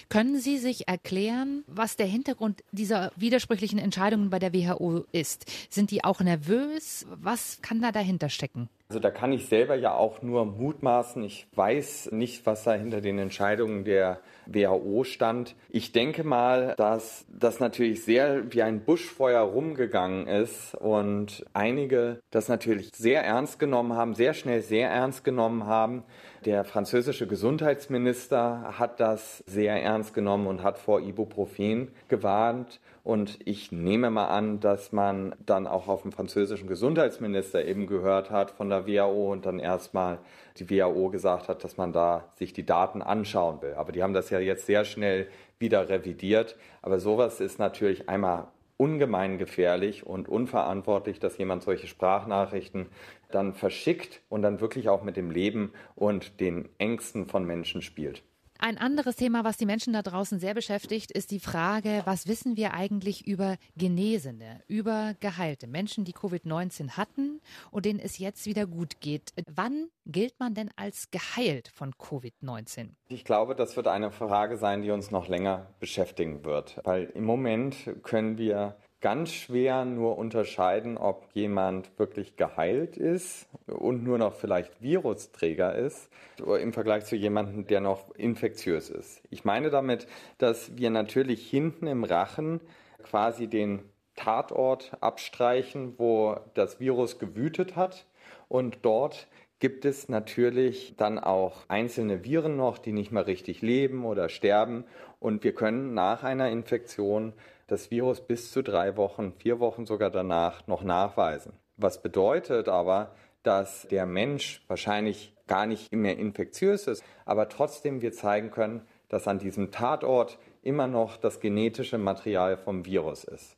Können 0.10 0.40
Sie 0.40 0.58
sich 0.58 0.88
erklären, 0.88 1.64
was 1.68 1.98
der 1.98 2.06
Hintergrund 2.06 2.64
dieser 2.72 3.12
widersprüchlichen 3.18 3.80
Entscheidungen 3.80 4.30
bei 4.30 4.40
der 4.40 4.54
WHO 4.54 5.06
ist? 5.12 5.46
Sind 5.70 5.92
die 5.92 6.04
auch 6.04 6.22
nervös? 6.22 7.06
Was 7.10 7.62
kann 7.62 7.82
da 7.82 7.92
dahinter 7.92 8.30
stecken? 8.30 8.70
Also 8.90 9.02
da 9.02 9.12
kann 9.12 9.34
ich 9.34 9.48
selber 9.48 9.76
ja 9.76 9.94
auch 9.94 10.22
nur 10.22 10.46
mutmaßen. 10.46 11.22
Ich 11.24 11.48
weiß 11.54 12.12
nicht, 12.14 12.46
was 12.46 12.64
da 12.64 12.74
hinter 12.74 13.02
den 13.02 13.20
Entscheidungen 13.20 13.84
der 13.84 14.22
WHO 14.46 15.04
stand. 15.04 15.56
Ich 15.70 15.92
denke 15.92 16.24
mal, 16.24 16.74
dass 16.78 17.26
das 17.28 17.60
natürlich 17.60 18.06
sehr 18.06 18.54
wie 18.54 18.64
ein 18.64 18.86
Buschfeuer 18.86 19.42
rumgegangen 19.42 20.28
ist 20.28 20.74
und 20.76 21.46
einige 21.54 22.22
das 22.32 22.48
natürlich 22.48 22.92
sehr 22.96 23.26
ernst 23.26 23.60
genommen 23.60 23.92
haben, 23.92 24.14
sehr 24.14 24.34
schnell 24.34 24.62
sehr 24.62 24.90
ernst 24.90 25.26
genommen 25.26 25.66
haben. 25.66 26.04
Der 26.46 26.64
französische 26.64 27.28
Gesundheitsminister 27.28 28.76
hat 28.80 29.02
das 29.02 29.44
sehr 29.48 29.84
ernst 29.84 30.14
genommen 30.14 30.48
und 30.48 30.64
hat 30.64 30.78
vor 30.78 31.02
Ibuprofen 31.02 31.92
gewarnt. 32.08 32.80
Und 33.08 33.40
ich 33.46 33.72
nehme 33.72 34.10
mal 34.10 34.26
an, 34.26 34.60
dass 34.60 34.92
man 34.92 35.34
dann 35.46 35.66
auch 35.66 35.88
auf 35.88 36.02
den 36.02 36.12
französischen 36.12 36.68
Gesundheitsminister 36.68 37.64
eben 37.64 37.88
gehört 37.88 38.32
hat 38.32 38.52
von 38.52 38.68
der 38.68 38.86
WHO 38.86 39.32
und 39.32 39.46
dann 39.46 39.60
erstmal 39.60 40.18
die 40.58 40.70
WHO 40.70 41.08
gesagt 41.08 41.48
hat, 41.48 41.64
dass 41.64 41.78
man 41.78 41.94
da 41.94 42.26
sich 42.36 42.52
die 42.52 42.66
Daten 42.66 43.02
anschauen 43.02 43.62
will. 43.62 43.76
Aber 43.76 43.94
die 43.94 44.04
haben 44.04 44.14
das 44.14 44.30
ja 44.30 44.40
jetzt 44.40 44.66
sehr 44.66 44.84
schnell 44.84 45.30
wieder 45.58 45.88
revidiert. 45.88 46.58
Aber 46.82 47.00
sowas 47.00 47.40
ist 47.40 47.60
natürlich 47.60 48.10
einmal 48.10 48.50
ungemein 48.76 49.38
gefährlich 49.38 50.06
und 50.06 50.28
unverantwortlich, 50.28 51.22
dass 51.22 51.38
jemand 51.38 51.64
solche 51.64 51.88
Sprachnachrichten 51.88 52.88
dann 53.32 53.54
verschickt 53.54 54.22
und 54.28 54.42
dann 54.42 54.60
wirklich 54.60 54.90
auch 54.90 55.04
mit 55.04 55.16
dem 55.16 55.32
Leben 55.32 55.72
und 55.96 56.42
den 56.42 56.68
Ängsten 56.78 57.28
von 57.28 57.46
Menschen 57.46 57.82
spielt. 57.82 58.22
Ein 58.60 58.78
anderes 58.78 59.16
Thema, 59.16 59.44
was 59.44 59.58
die 59.58 59.66
Menschen 59.66 59.94
da 59.94 60.02
draußen 60.02 60.40
sehr 60.40 60.56
beschäftigt, 60.56 61.12
ist 61.12 61.32
die 61.32 61.40
Frage, 61.40 62.02
was 62.06 62.28
wissen 62.28 62.58
wir 62.58 62.74
eigentlich 62.74 63.28
über 63.28 63.58
Genesene, 63.76 64.62
über 64.68 65.14
Geheilte, 65.20 65.68
Menschen, 65.68 66.06
die 66.06 66.14
Covid-19 66.14 66.98
hatten 66.98 67.40
und 67.70 67.86
denen 67.86 68.00
es 68.00 68.18
jetzt 68.18 68.46
wieder 68.48 68.66
gut 68.66 69.00
geht. 69.00 69.34
Wann 69.54 69.90
gilt 70.06 70.40
man 70.40 70.56
denn 70.56 70.72
als 70.76 71.12
geheilt 71.12 71.68
von 71.68 71.94
Covid-19? 71.94 72.90
Ich 73.10 73.26
glaube, 73.26 73.54
das 73.56 73.76
wird 73.76 73.88
eine 73.88 74.12
Frage 74.12 74.58
sein, 74.58 74.82
die 74.82 74.92
uns 74.92 75.12
noch 75.12 75.28
länger 75.28 75.68
beschäftigen 75.80 76.44
wird, 76.44 76.80
weil 76.84 77.04
im 77.14 77.26
Moment 77.26 77.76
können 78.04 78.38
wir 78.38 78.78
ganz 79.00 79.32
schwer 79.32 79.86
nur 79.86 80.18
unterscheiden, 80.18 80.98
ob 80.98 81.28
jemand 81.34 81.98
wirklich 82.00 82.36
geheilt 82.36 82.98
ist 82.98 83.48
und 83.68 84.04
nur 84.04 84.18
noch 84.18 84.34
vielleicht 84.34 84.82
Virusträger 84.82 85.76
ist 85.76 86.10
im 86.38 86.74
Vergleich 86.74 87.06
zu 87.06 87.16
jemandem, 87.16 87.68
der 87.68 87.82
noch 87.82 88.14
infektiös 88.16 88.90
ist. 88.90 89.22
Ich 89.30 89.46
meine 89.46 89.70
damit, 89.70 90.08
dass 90.40 90.78
wir 90.78 90.90
natürlich 90.90 91.48
hinten 91.48 91.88
im 91.88 92.04
Rachen 92.04 92.60
quasi 93.04 93.48
den 93.48 93.84
Tatort 94.16 94.98
abstreichen, 95.00 95.94
wo 95.98 96.38
das 96.56 96.80
Virus 96.80 97.20
gewütet 97.20 97.76
hat 97.76 98.08
und 98.48 98.80
dort 98.82 99.28
gibt 99.60 99.86
es 99.86 100.10
natürlich 100.10 100.96
dann 100.98 101.18
auch 101.20 101.68
einzelne 101.68 102.24
Viren 102.24 102.58
noch, 102.58 102.78
die 102.78 102.92
nicht 102.92 103.12
mehr 103.12 103.28
richtig 103.28 103.62
leben 103.62 104.06
oder 104.06 104.30
sterben 104.30 104.86
und 105.20 105.44
wir 105.44 105.54
können 105.54 105.94
nach 105.94 106.24
einer 106.24 106.50
Infektion 106.50 107.34
das 107.68 107.92
Virus 107.92 108.22
bis 108.22 108.52
zu 108.52 108.64
drei 108.64 108.98
Wochen, 108.98 109.34
vier 109.34 109.60
Wochen 109.60 109.86
sogar 109.86 110.10
danach 110.10 110.66
noch 110.68 110.84
nachweisen. 110.84 111.54
Was 111.76 112.02
bedeutet 112.02 112.70
aber, 112.70 113.12
dass 113.44 113.88
der 113.90 114.06
Mensch 114.06 114.64
wahrscheinlich 114.68 115.34
gar 115.48 115.66
nicht 115.66 115.94
mehr 115.94 116.18
infektiös 116.18 116.88
ist, 116.88 117.04
aber 117.26 117.50
trotzdem 117.50 118.02
wir 118.02 118.12
zeigen 118.12 118.52
können, 118.52 118.82
dass 119.10 119.28
an 119.28 119.40
diesem 119.40 119.72
Tatort 119.72 120.38
immer 120.62 120.88
noch 120.88 121.18
das 121.18 121.40
genetische 121.40 121.98
Material 121.98 122.58
vom 122.58 122.86
Virus 122.86 123.24
ist. 123.24 123.56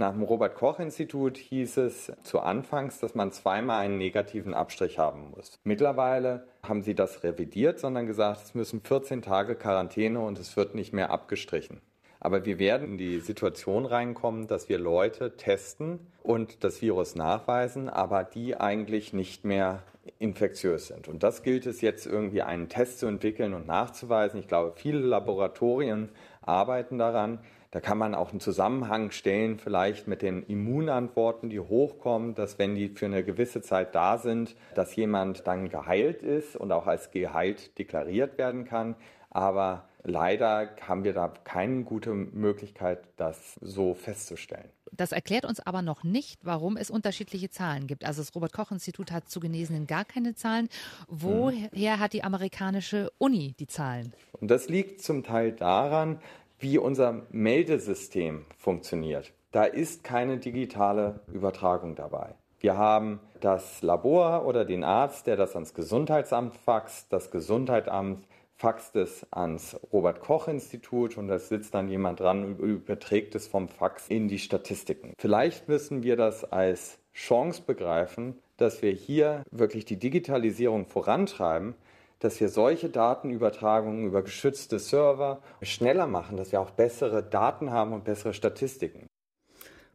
Nach 0.00 0.12
dem 0.12 0.22
Robert 0.22 0.54
Koch 0.54 0.78
Institut 0.78 1.36
hieß 1.36 1.76
es 1.78 2.12
zu 2.22 2.38
Anfangs, 2.38 3.00
dass 3.00 3.16
man 3.16 3.32
zweimal 3.32 3.80
einen 3.80 3.98
negativen 3.98 4.54
Abstrich 4.54 4.98
haben 4.98 5.30
muss. 5.30 5.58
Mittlerweile 5.64 6.46
haben 6.62 6.82
sie 6.82 6.94
das 6.94 7.24
revidiert, 7.24 7.80
sondern 7.80 8.06
gesagt, 8.06 8.42
es 8.44 8.54
müssen 8.54 8.80
14 8.80 9.22
Tage 9.22 9.56
Quarantäne 9.56 10.20
und 10.20 10.38
es 10.38 10.56
wird 10.56 10.76
nicht 10.76 10.92
mehr 10.92 11.10
abgestrichen. 11.10 11.80
Aber 12.20 12.44
wir 12.44 12.58
werden 12.58 12.88
in 12.88 12.98
die 12.98 13.20
Situation 13.20 13.86
reinkommen, 13.86 14.46
dass 14.46 14.68
wir 14.68 14.78
Leute 14.78 15.36
testen 15.36 16.00
und 16.22 16.64
das 16.64 16.82
Virus 16.82 17.14
nachweisen, 17.14 17.88
aber 17.88 18.24
die 18.24 18.56
eigentlich 18.56 19.12
nicht 19.12 19.44
mehr 19.44 19.82
infektiös 20.18 20.88
sind. 20.88 21.08
Und 21.08 21.22
das 21.22 21.42
gilt 21.42 21.66
es 21.66 21.80
jetzt 21.80 22.06
irgendwie 22.06 22.42
einen 22.42 22.68
Test 22.68 22.98
zu 22.98 23.06
entwickeln 23.06 23.54
und 23.54 23.66
nachzuweisen. 23.66 24.40
Ich 24.40 24.48
glaube, 24.48 24.72
viele 24.76 25.00
Laboratorien 25.00 26.08
arbeiten 26.42 26.98
daran. 26.98 27.40
Da 27.70 27.80
kann 27.80 27.98
man 27.98 28.14
auch 28.14 28.30
einen 28.30 28.40
Zusammenhang 28.40 29.10
stellen, 29.10 29.58
vielleicht 29.58 30.08
mit 30.08 30.22
den 30.22 30.42
Immunantworten, 30.44 31.50
die 31.50 31.60
hochkommen, 31.60 32.34
dass 32.34 32.58
wenn 32.58 32.74
die 32.74 32.88
für 32.88 33.06
eine 33.06 33.22
gewisse 33.22 33.60
Zeit 33.60 33.94
da 33.94 34.16
sind, 34.16 34.56
dass 34.74 34.96
jemand 34.96 35.46
dann 35.46 35.68
geheilt 35.68 36.22
ist 36.22 36.56
und 36.56 36.72
auch 36.72 36.86
als 36.86 37.10
geheilt 37.10 37.78
deklariert 37.78 38.38
werden 38.38 38.64
kann. 38.64 38.96
Aber 39.28 39.87
Leider 40.04 40.76
haben 40.86 41.04
wir 41.04 41.12
da 41.12 41.28
keine 41.28 41.84
gute 41.84 42.14
Möglichkeit, 42.14 43.00
das 43.16 43.56
so 43.60 43.94
festzustellen. 43.94 44.70
Das 44.92 45.12
erklärt 45.12 45.44
uns 45.44 45.60
aber 45.60 45.82
noch 45.82 46.02
nicht, 46.02 46.40
warum 46.44 46.76
es 46.76 46.90
unterschiedliche 46.90 47.50
Zahlen 47.50 47.86
gibt. 47.86 48.04
Also 48.04 48.22
das 48.22 48.34
Robert 48.34 48.52
Koch 48.52 48.70
Institut 48.70 49.12
hat 49.12 49.28
zu 49.28 49.40
Genesenen 49.40 49.86
gar 49.86 50.04
keine 50.04 50.34
Zahlen. 50.34 50.68
Woher 51.08 51.98
hat 51.98 52.12
die 52.12 52.24
amerikanische 52.24 53.12
Uni 53.18 53.54
die 53.58 53.66
Zahlen? 53.66 54.12
Und 54.32 54.50
das 54.50 54.68
liegt 54.68 55.02
zum 55.02 55.24
Teil 55.24 55.52
daran, 55.52 56.20
wie 56.58 56.78
unser 56.78 57.26
Meldesystem 57.30 58.44
funktioniert. 58.56 59.32
Da 59.52 59.64
ist 59.64 60.04
keine 60.04 60.38
digitale 60.38 61.20
Übertragung 61.32 61.94
dabei. 61.94 62.34
Wir 62.60 62.76
haben 62.76 63.20
das 63.40 63.82
Labor 63.82 64.44
oder 64.44 64.64
den 64.64 64.82
Arzt, 64.82 65.26
der 65.28 65.36
das 65.36 65.54
ans 65.54 65.74
Gesundheitsamt 65.74 66.56
faxt. 66.56 67.12
Das 67.12 67.30
Gesundheitsamt 67.30 68.26
faxt 68.58 68.96
es 68.96 69.24
ans 69.30 69.78
Robert 69.92 70.20
Koch 70.20 70.48
Institut 70.48 71.16
und 71.16 71.28
da 71.28 71.38
sitzt 71.38 71.74
dann 71.74 71.88
jemand 71.88 72.20
dran 72.20 72.44
und 72.44 72.58
überträgt 72.58 73.36
es 73.36 73.46
vom 73.46 73.68
Fax 73.68 74.08
in 74.08 74.26
die 74.26 74.40
Statistiken. 74.40 75.14
Vielleicht 75.16 75.68
müssen 75.68 76.02
wir 76.02 76.16
das 76.16 76.44
als 76.44 76.98
Chance 77.14 77.62
begreifen, 77.64 78.36
dass 78.56 78.82
wir 78.82 78.90
hier 78.90 79.44
wirklich 79.52 79.84
die 79.84 79.98
Digitalisierung 79.98 80.86
vorantreiben, 80.86 81.74
dass 82.18 82.40
wir 82.40 82.48
solche 82.48 82.88
Datenübertragungen 82.88 84.04
über 84.04 84.22
geschützte 84.22 84.80
Server 84.80 85.40
schneller 85.62 86.08
machen, 86.08 86.36
dass 86.36 86.50
wir 86.50 86.60
auch 86.60 86.70
bessere 86.70 87.22
Daten 87.22 87.70
haben 87.70 87.92
und 87.92 88.04
bessere 88.04 88.34
Statistiken. 88.34 89.06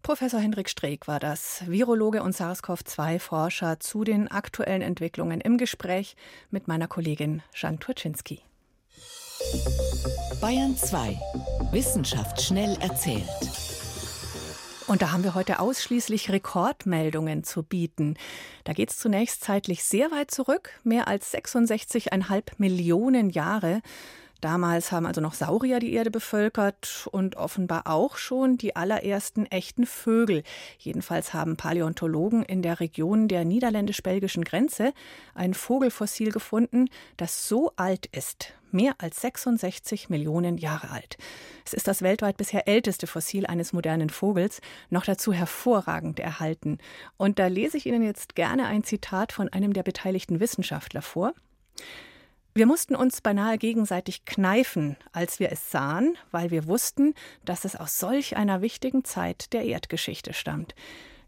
Professor 0.03 0.39
Hendrik 0.39 0.69
Streeck 0.69 1.07
war 1.07 1.19
das, 1.19 1.63
Virologe 1.65 2.23
und 2.23 2.33
SARS-CoV-2-Forscher 2.33 3.79
zu 3.79 4.03
den 4.03 4.29
aktuellen 4.29 4.81
Entwicklungen 4.81 5.39
im 5.39 5.57
Gespräch 5.57 6.15
mit 6.49 6.67
meiner 6.67 6.87
Kollegin 6.87 7.41
Jan 7.55 7.79
Turczynski. 7.79 8.41
Bayern 10.39 10.77
2. 10.77 11.19
Wissenschaft 11.71 12.41
schnell 12.41 12.77
erzählt. 12.81 13.23
Und 14.87 15.01
da 15.01 15.11
haben 15.11 15.23
wir 15.23 15.35
heute 15.35 15.59
ausschließlich 15.59 16.29
Rekordmeldungen 16.29 17.43
zu 17.43 17.63
bieten. 17.63 18.15
Da 18.63 18.73
geht 18.73 18.89
es 18.89 18.97
zunächst 18.97 19.43
zeitlich 19.43 19.83
sehr 19.83 20.11
weit 20.11 20.31
zurück, 20.31 20.71
mehr 20.83 21.07
als 21.07 21.33
66,5 21.33 22.43
Millionen 22.57 23.29
Jahre. 23.29 23.81
Damals 24.43 24.91
haben 24.91 25.05
also 25.05 25.21
noch 25.21 25.35
Saurier 25.35 25.79
die 25.79 25.93
Erde 25.93 26.11
bevölkert 26.11 27.07
und 27.13 27.37
offenbar 27.37 27.83
auch 27.85 28.17
schon 28.17 28.57
die 28.57 28.75
allerersten 28.75 29.45
echten 29.45 29.85
Vögel. 29.85 30.43
Jedenfalls 30.77 31.33
haben 31.33 31.55
Paläontologen 31.55 32.43
in 32.43 32.61
der 32.61 32.81
Region 32.81 33.29
der 33.29 33.45
niederländisch-belgischen 33.45 34.43
Grenze 34.43 34.91
ein 35.33 35.53
Vogelfossil 35.53 36.33
gefunden, 36.33 36.89
das 37.15 37.47
so 37.47 37.71
alt 37.77 38.07
ist, 38.07 38.53
mehr 38.69 38.95
als 38.97 39.21
66 39.21 40.09
Millionen 40.09 40.57
Jahre 40.57 40.89
alt. 40.89 41.15
Es 41.65 41.71
ist 41.71 41.87
das 41.87 42.01
weltweit 42.01 42.35
bisher 42.35 42.67
älteste 42.67 43.07
Fossil 43.07 43.45
eines 43.45 43.71
modernen 43.71 44.09
Vogels, 44.09 44.59
noch 44.89 45.05
dazu 45.05 45.31
hervorragend 45.31 46.19
erhalten. 46.19 46.79
Und 47.15 47.39
da 47.39 47.47
lese 47.47 47.77
ich 47.77 47.85
Ihnen 47.85 48.03
jetzt 48.03 48.35
gerne 48.35 48.65
ein 48.65 48.83
Zitat 48.83 49.31
von 49.31 49.47
einem 49.47 49.71
der 49.71 49.83
beteiligten 49.83 50.41
Wissenschaftler 50.41 51.01
vor. 51.01 51.33
Wir 52.55 52.67
mussten 52.67 52.95
uns 52.95 53.21
beinahe 53.21 53.57
gegenseitig 53.57 54.25
kneifen, 54.25 54.95
als 55.11 55.39
wir 55.39 55.51
es 55.51 55.71
sahen, 55.71 56.15
weil 56.29 56.51
wir 56.51 56.67
wussten, 56.67 57.15
dass 57.45 57.65
es 57.65 57.75
aus 57.75 57.97
solch 57.97 58.37
einer 58.37 58.61
wichtigen 58.61 59.03
Zeit 59.03 59.53
der 59.53 59.65
Erdgeschichte 59.65 60.33
stammt. 60.33 60.75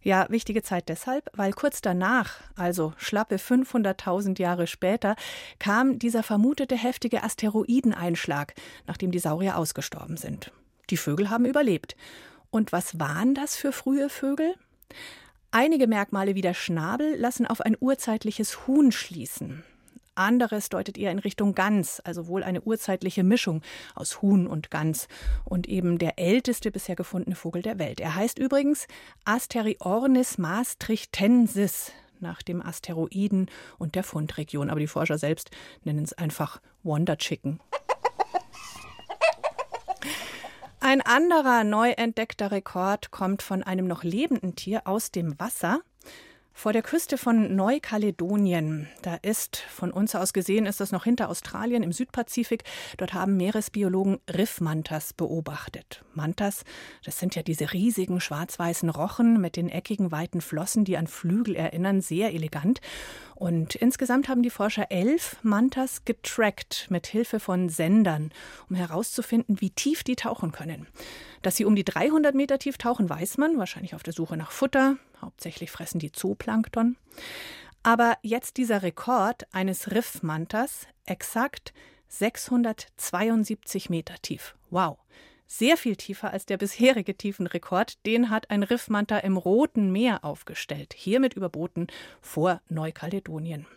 Ja, 0.03 0.27
wichtige 0.29 0.61
Zeit 0.61 0.87
deshalb, 0.87 1.31
weil 1.33 1.51
kurz 1.53 1.81
danach, 1.81 2.35
also 2.55 2.93
schlappe 2.97 3.37
500.000 3.37 4.39
Jahre 4.39 4.67
später, 4.67 5.15
kam 5.57 5.97
dieser 5.97 6.21
vermutete 6.21 6.75
heftige 6.75 7.23
Asteroideneinschlag, 7.23 8.53
nachdem 8.85 9.09
die 9.09 9.17
Saurier 9.17 9.57
ausgestorben 9.57 10.17
sind. 10.17 10.51
Die 10.91 10.97
Vögel 10.97 11.31
haben 11.31 11.45
überlebt. 11.45 11.95
Und 12.51 12.71
was 12.71 12.99
waren 12.99 13.33
das 13.33 13.55
für 13.55 13.71
frühe 13.71 14.09
Vögel? 14.09 14.53
Einige 15.49 15.87
Merkmale 15.87 16.35
wie 16.35 16.41
der 16.41 16.53
Schnabel 16.53 17.15
lassen 17.15 17.47
auf 17.47 17.61
ein 17.61 17.75
urzeitliches 17.79 18.67
Huhn 18.67 18.91
schließen. 18.91 19.63
Anderes 20.15 20.69
deutet 20.69 20.97
eher 20.97 21.11
in 21.11 21.19
Richtung 21.19 21.53
Gans, 21.53 21.99
also 21.99 22.27
wohl 22.27 22.43
eine 22.43 22.61
urzeitliche 22.61 23.23
Mischung 23.23 23.61
aus 23.93 24.21
Huhn 24.21 24.47
und 24.47 24.71
Gans 24.71 25.07
und 25.43 25.67
eben 25.67 25.97
der 25.97 26.17
älteste 26.17 26.71
bisher 26.71 26.95
gefundene 26.95 27.35
Vogel 27.35 27.61
der 27.61 27.79
Welt. 27.79 27.99
Er 27.99 28.15
heißt 28.15 28.39
übrigens 28.39 28.87
Asteriornis 29.25 30.37
maastrichtensis 30.37 31.91
nach 32.19 32.41
dem 32.41 32.61
Asteroiden 32.61 33.49
und 33.77 33.95
der 33.95 34.03
Fundregion, 34.03 34.69
aber 34.69 34.79
die 34.79 34.87
Forscher 34.87 35.17
selbst 35.17 35.51
nennen 35.83 36.03
es 36.03 36.13
einfach 36.13 36.61
Wonder 36.83 37.17
Chicken. 37.17 37.59
Ein 40.79 41.01
anderer 41.01 41.63
neu 41.63 41.91
entdeckter 41.91 42.51
Rekord 42.51 43.09
kommt 43.09 43.41
von 43.41 43.63
einem 43.63 43.87
noch 43.87 44.03
lebenden 44.03 44.55
Tier 44.55 44.83
aus 44.85 45.09
dem 45.09 45.39
Wasser. 45.39 45.79
Vor 46.57 46.71
der 46.71 46.83
Küste 46.83 47.17
von 47.17 47.53
Neukaledonien, 47.53 48.87
da 49.01 49.15
ist 49.15 49.57
von 49.57 49.91
uns 49.91 50.15
aus 50.15 50.31
gesehen, 50.31 50.65
ist 50.65 50.79
das 50.79 50.93
noch 50.93 51.03
hinter 51.03 51.27
Australien 51.27 51.83
im 51.83 51.91
Südpazifik. 51.91 52.63
Dort 52.95 53.13
haben 53.13 53.35
Meeresbiologen 53.35 54.19
Riffmantas 54.33 55.11
beobachtet. 55.11 56.05
Mantas, 56.13 56.63
das 57.03 57.19
sind 57.19 57.35
ja 57.35 57.43
diese 57.43 57.73
riesigen 57.73 58.21
schwarz-weißen 58.21 58.89
Rochen 58.89 59.41
mit 59.41 59.57
den 59.57 59.67
eckigen 59.67 60.13
weiten 60.13 60.39
Flossen, 60.39 60.85
die 60.85 60.95
an 60.95 61.07
Flügel 61.07 61.57
erinnern, 61.57 61.99
sehr 61.99 62.33
elegant. 62.33 62.79
Und 63.35 63.75
insgesamt 63.75 64.29
haben 64.29 64.41
die 64.41 64.49
Forscher 64.49 64.89
elf 64.91 65.35
Mantas 65.43 66.05
getrackt 66.05 66.87
mit 66.89 67.05
Hilfe 67.05 67.41
von 67.41 67.67
Sendern, 67.67 68.31
um 68.69 68.77
herauszufinden, 68.77 69.59
wie 69.59 69.71
tief 69.71 70.05
die 70.05 70.15
tauchen 70.15 70.53
können. 70.53 70.87
Dass 71.45 71.57
sie 71.57 71.65
um 71.65 71.75
die 71.75 71.85
300 71.85 72.33
Meter 72.33 72.57
tief 72.57 72.79
tauchen, 72.79 73.07
weiß 73.07 73.37
man, 73.37 73.59
wahrscheinlich 73.59 73.93
auf 73.93 74.01
der 74.01 74.13
Suche 74.13 74.35
nach 74.35 74.49
Futter. 74.49 74.97
Hauptsächlich 75.21 75.69
fressen 75.69 75.99
die 75.99 76.11
Zooplankton. 76.11 76.97
Aber 77.83 78.17
jetzt 78.23 78.57
dieser 78.57 78.81
Rekord 78.81 79.45
eines 79.53 79.91
Riffmantas, 79.91 80.87
exakt 81.05 81.71
672 82.07 83.91
Meter 83.91 84.15
tief. 84.23 84.55
Wow! 84.71 84.97
Sehr 85.45 85.77
viel 85.77 85.95
tiefer 85.95 86.31
als 86.31 86.47
der 86.47 86.57
bisherige 86.57 87.15
Tiefenrekord. 87.15 88.03
Den 88.07 88.31
hat 88.31 88.49
ein 88.49 88.63
Riffmanta 88.63 89.19
im 89.19 89.37
Roten 89.37 89.91
Meer 89.91 90.25
aufgestellt, 90.25 90.95
hiermit 90.97 91.35
überboten 91.35 91.85
vor 92.21 92.59
Neukaledonien. 92.69 93.67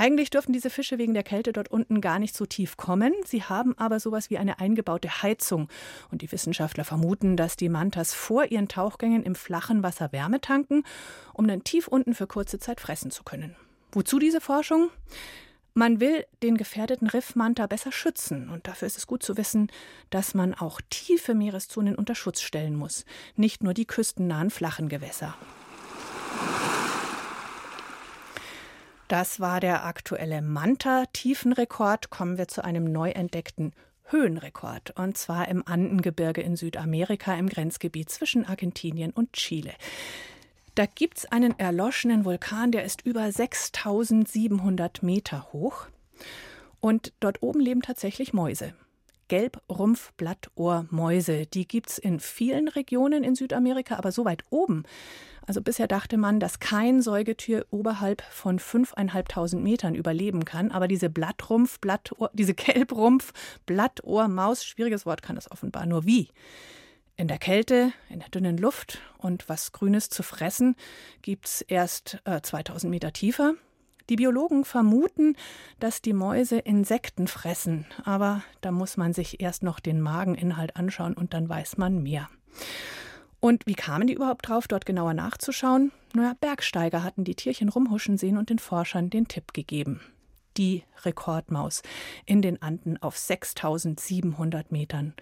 Eigentlich 0.00 0.30
dürfen 0.30 0.54
diese 0.54 0.70
Fische 0.70 0.96
wegen 0.96 1.12
der 1.12 1.22
Kälte 1.22 1.52
dort 1.52 1.70
unten 1.70 2.00
gar 2.00 2.18
nicht 2.18 2.34
so 2.34 2.46
tief 2.46 2.78
kommen. 2.78 3.12
Sie 3.26 3.42
haben 3.42 3.76
aber 3.76 4.00
sowas 4.00 4.30
wie 4.30 4.38
eine 4.38 4.58
eingebaute 4.58 5.22
Heizung. 5.22 5.68
Und 6.10 6.22
die 6.22 6.32
Wissenschaftler 6.32 6.84
vermuten, 6.84 7.36
dass 7.36 7.54
die 7.54 7.68
Mantas 7.68 8.14
vor 8.14 8.46
ihren 8.46 8.66
Tauchgängen 8.66 9.22
im 9.24 9.34
flachen 9.34 9.82
Wasser 9.82 10.10
Wärme 10.10 10.40
tanken, 10.40 10.84
um 11.34 11.46
dann 11.46 11.64
tief 11.64 11.86
unten 11.86 12.14
für 12.14 12.26
kurze 12.26 12.58
Zeit 12.58 12.80
fressen 12.80 13.10
zu 13.10 13.24
können. 13.24 13.54
Wozu 13.92 14.18
diese 14.18 14.40
Forschung? 14.40 14.88
Man 15.74 16.00
will 16.00 16.24
den 16.42 16.56
gefährdeten 16.56 17.06
Riffmanta 17.06 17.66
besser 17.66 17.92
schützen 17.92 18.48
und 18.48 18.68
dafür 18.68 18.86
ist 18.86 18.96
es 18.96 19.06
gut 19.06 19.22
zu 19.22 19.36
wissen, 19.36 19.70
dass 20.08 20.32
man 20.32 20.54
auch 20.54 20.80
tiefe 20.88 21.34
Meereszonen 21.34 21.94
unter 21.94 22.14
Schutz 22.14 22.40
stellen 22.40 22.74
muss, 22.74 23.04
nicht 23.36 23.62
nur 23.62 23.74
die 23.74 23.84
küstennahen 23.84 24.48
flachen 24.48 24.88
Gewässer. 24.88 25.36
Das 29.10 29.40
war 29.40 29.58
der 29.58 29.86
aktuelle 29.86 30.40
Manta-Tiefenrekord. 30.40 32.10
Kommen 32.10 32.38
wir 32.38 32.46
zu 32.46 32.62
einem 32.62 32.84
neu 32.84 33.10
entdeckten 33.10 33.72
Höhenrekord, 34.04 34.92
und 34.96 35.18
zwar 35.18 35.48
im 35.48 35.66
Andengebirge 35.66 36.42
in 36.42 36.54
Südamerika 36.54 37.34
im 37.34 37.48
Grenzgebiet 37.48 38.08
zwischen 38.08 38.46
Argentinien 38.46 39.10
und 39.10 39.32
Chile. 39.32 39.72
Da 40.76 40.86
gibt 40.86 41.18
es 41.18 41.32
einen 41.32 41.58
erloschenen 41.58 42.24
Vulkan, 42.24 42.70
der 42.70 42.84
ist 42.84 43.04
über 43.04 43.32
6700 43.32 45.02
Meter 45.02 45.48
hoch. 45.52 45.88
Und 46.78 47.12
dort 47.18 47.42
oben 47.42 47.58
leben 47.58 47.82
tatsächlich 47.82 48.32
Mäuse. 48.32 48.74
Gelbrumpfblattohrmäuse. 49.30 51.46
Die 51.46 51.66
gibt 51.66 51.88
es 51.88 51.98
in 51.98 52.20
vielen 52.20 52.68
Regionen 52.68 53.24
in 53.24 53.34
Südamerika, 53.34 53.96
aber 53.96 54.12
so 54.12 54.26
weit 54.26 54.44
oben 54.50 54.84
also 55.50 55.62
bisher 55.62 55.88
dachte 55.88 56.16
man, 56.16 56.38
dass 56.38 56.60
kein 56.60 57.02
Säugetier 57.02 57.66
oberhalb 57.70 58.22
von 58.30 58.60
5.500 58.60 59.56
Metern 59.56 59.96
überleben 59.96 60.44
kann. 60.44 60.70
Aber 60.70 60.86
diese 60.86 61.10
Blattrumpf, 61.10 61.80
Blattohr, 61.80 62.30
diese 62.32 62.54
Gelbrumpf, 62.54 63.32
Blattohrmaus, 63.66 64.64
schwieriges 64.64 65.06
Wort 65.06 65.22
kann 65.22 65.34
das 65.34 65.50
offenbar. 65.50 65.86
Nur 65.86 66.04
wie? 66.04 66.28
In 67.16 67.26
der 67.26 67.38
Kälte, 67.38 67.92
in 68.08 68.20
der 68.20 68.28
dünnen 68.28 68.58
Luft 68.58 69.00
und 69.18 69.48
was 69.48 69.72
Grünes 69.72 70.08
zu 70.08 70.22
fressen 70.22 70.76
gibt 71.20 71.46
es 71.46 71.62
erst 71.62 72.20
äh, 72.26 72.40
2000 72.40 72.88
Meter 72.88 73.12
tiefer. 73.12 73.54
Die 74.10 74.16
Biologen 74.16 74.64
vermuten, 74.64 75.36
dass 75.78 76.02
die 76.02 76.12
Mäuse 76.12 76.58
Insekten 76.58 77.28
fressen, 77.28 77.86
aber 78.04 78.42
da 78.60 78.72
muss 78.72 78.96
man 78.96 79.12
sich 79.12 79.40
erst 79.40 79.62
noch 79.62 79.78
den 79.78 80.00
Mageninhalt 80.00 80.74
anschauen 80.74 81.14
und 81.14 81.32
dann 81.32 81.48
weiß 81.48 81.78
man 81.78 82.02
mehr. 82.02 82.28
Und 83.38 83.66
wie 83.66 83.74
kamen 83.74 84.08
die 84.08 84.14
überhaupt 84.14 84.48
drauf, 84.48 84.66
dort 84.66 84.84
genauer 84.84 85.14
nachzuschauen? 85.14 85.92
Naja, 86.12 86.34
Bergsteiger 86.40 87.04
hatten 87.04 87.22
die 87.22 87.36
Tierchen 87.36 87.68
rumhuschen 87.68 88.18
sehen 88.18 88.36
und 88.36 88.50
den 88.50 88.58
Forschern 88.58 89.10
den 89.10 89.28
Tipp 89.28 89.54
gegeben. 89.54 90.00
Die 90.56 90.82
Rekordmaus 91.04 91.82
in 92.26 92.42
den 92.42 92.60
Anden 92.60 93.00
auf 93.00 93.16
6700 93.16 94.72
Metern. 94.72 95.14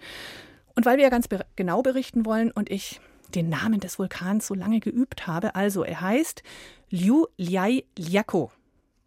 Und 0.75 0.87
weil 0.87 0.97
wir 0.97 1.03
ja 1.03 1.11
ganz 1.11 1.29
genau 1.55 1.83
berichten 1.83 2.25
wollen 2.25 2.49
und 2.49 2.71
ich 2.71 2.99
den 3.35 3.49
Namen 3.49 3.79
des 3.79 3.99
Vulkans 3.99 4.47
so 4.47 4.55
lange 4.55 4.79
geübt 4.79 5.27
habe, 5.27 5.53
also 5.53 5.83
er 5.83 6.01
heißt 6.01 6.41
Liu 6.89 7.27
Liai 7.37 7.85
Liako. 7.95 8.51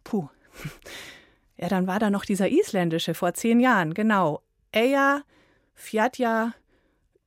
Puh. 0.03 0.29
Ja, 1.55 1.69
dann 1.69 1.87
war 1.87 1.99
da 1.99 2.09
noch 2.09 2.25
dieser 2.25 2.49
isländische 2.49 3.13
vor 3.13 3.35
zehn 3.35 3.59
Jahren, 3.59 3.93
genau. 3.93 4.41
Eja 4.71 5.21
Fjatja 5.75 6.53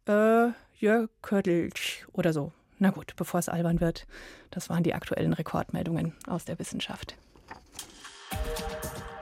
äh, 0.06 0.48
Jöködelch 0.78 2.04
oder 2.12 2.32
so. 2.32 2.52
Na 2.78 2.90
gut, 2.90 3.14
bevor 3.16 3.40
es 3.40 3.48
albern 3.48 3.80
wird, 3.80 4.06
das 4.50 4.68
waren 4.68 4.82
die 4.82 4.94
aktuellen 4.94 5.32
Rekordmeldungen 5.32 6.12
aus 6.26 6.44
der 6.44 6.58
Wissenschaft. 6.58 7.16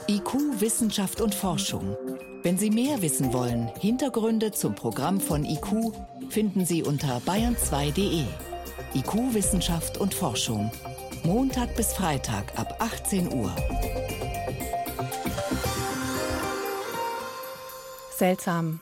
IQ, 0.09 0.61
Wissenschaft 0.61 1.21
und 1.21 1.35
Forschung. 1.35 1.97
Wenn 2.43 2.59
Sie 2.59 2.71
mehr 2.71 3.01
wissen 3.01 3.33
wollen, 3.33 3.69
Hintergründe 3.79 4.53
zum 4.53 4.75
Programm 4.75 5.21
von 5.21 5.45
IQ 5.45 5.95
finden 6.29 6.67
Sie 6.67 6.83
unter 6.83 7.19
bayern2.de. 7.19 8.25
IQ, 8.95 9.35
Wissenschaft 9.35 9.97
und 9.99 10.13
Forschung. 10.13 10.71
Montag 11.27 11.75
bis 11.75 11.95
Freitag 11.95 12.59
ab 12.59 12.77
18 12.81 13.33
Uhr. 13.33 13.57
Seltsam. 18.15 18.81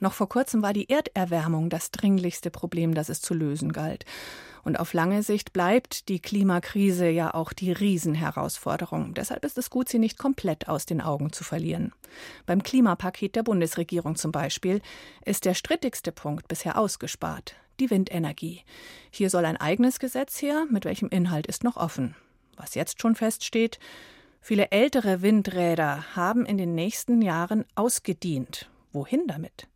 Noch 0.00 0.14
vor 0.14 0.26
kurzem 0.26 0.62
war 0.62 0.72
die 0.72 0.88
Erderwärmung 0.88 1.68
das 1.68 1.90
dringlichste 1.90 2.50
Problem, 2.50 2.94
das 2.94 3.10
es 3.10 3.20
zu 3.20 3.34
lösen 3.34 3.72
galt. 3.72 4.06
Und 4.64 4.80
auf 4.80 4.94
lange 4.94 5.22
Sicht 5.22 5.52
bleibt 5.52 6.08
die 6.08 6.18
Klimakrise 6.18 7.10
ja 7.10 7.34
auch 7.34 7.52
die 7.52 7.72
Riesenherausforderung. 7.72 9.12
Deshalb 9.12 9.44
ist 9.44 9.58
es 9.58 9.68
gut, 9.68 9.90
sie 9.90 9.98
nicht 9.98 10.16
komplett 10.16 10.68
aus 10.68 10.86
den 10.86 11.02
Augen 11.02 11.30
zu 11.30 11.44
verlieren. 11.44 11.92
Beim 12.46 12.62
Klimapaket 12.62 13.36
der 13.36 13.42
Bundesregierung 13.42 14.16
zum 14.16 14.32
Beispiel 14.32 14.80
ist 15.26 15.44
der 15.44 15.52
strittigste 15.52 16.10
Punkt 16.10 16.48
bisher 16.48 16.78
ausgespart, 16.78 17.54
die 17.80 17.90
Windenergie. 17.90 18.62
Hier 19.10 19.30
soll 19.30 19.44
ein 19.44 19.56
eigenes 19.56 19.98
Gesetz 19.98 20.40
her, 20.42 20.66
mit 20.70 20.84
welchem 20.84 21.08
Inhalt 21.08 21.46
ist 21.46 21.64
noch 21.64 21.76
offen. 21.76 22.14
Was 22.56 22.74
jetzt 22.74 23.00
schon 23.00 23.14
feststeht, 23.14 23.78
viele 24.40 24.70
ältere 24.70 25.22
Windräder 25.22 26.16
haben 26.16 26.46
in 26.46 26.58
den 26.58 26.74
nächsten 26.74 27.22
Jahren 27.22 27.64
ausgedient. 27.74 28.70
Wohin 28.92 29.26
damit? 29.26 29.68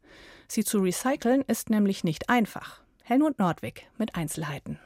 Sie 0.49 0.65
zu 0.65 0.79
recyceln 0.79 1.43
ist 1.47 1.71
nämlich 1.71 2.05
nicht 2.05 2.29
einfach. 2.29 2.83
Helmut 3.05 3.39
Nordwig 3.39 3.89
mit 3.99 4.15
Einzelheiten. 4.15 4.79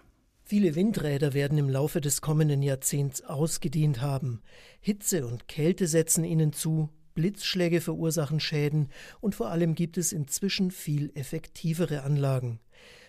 Viele 0.47 0.75
Windräder 0.75 1.33
werden 1.33 1.57
im 1.57 1.71
Laufe 1.71 2.03
des 2.03 2.21
kommenden 2.21 2.63
Jahrzehnts 2.63 3.23
ausgedient 3.23 4.03
haben. 4.03 4.43
Hitze 4.81 5.27
und 5.27 5.49
Kälte 5.49 5.87
setzen 5.87 6.23
ihnen 6.23 6.53
zu, 6.53 6.91
Blitzschläge 7.15 7.81
verursachen 7.81 8.41
Schäden 8.41 8.91
und 9.21 9.35
vor 9.35 9.49
allem 9.49 9.75
gibt 9.75 9.97
es 9.97 10.13
inzwischen 10.13 10.71
viel 10.71 11.13
effektivere 11.15 12.03
Anlagen. 12.03 12.61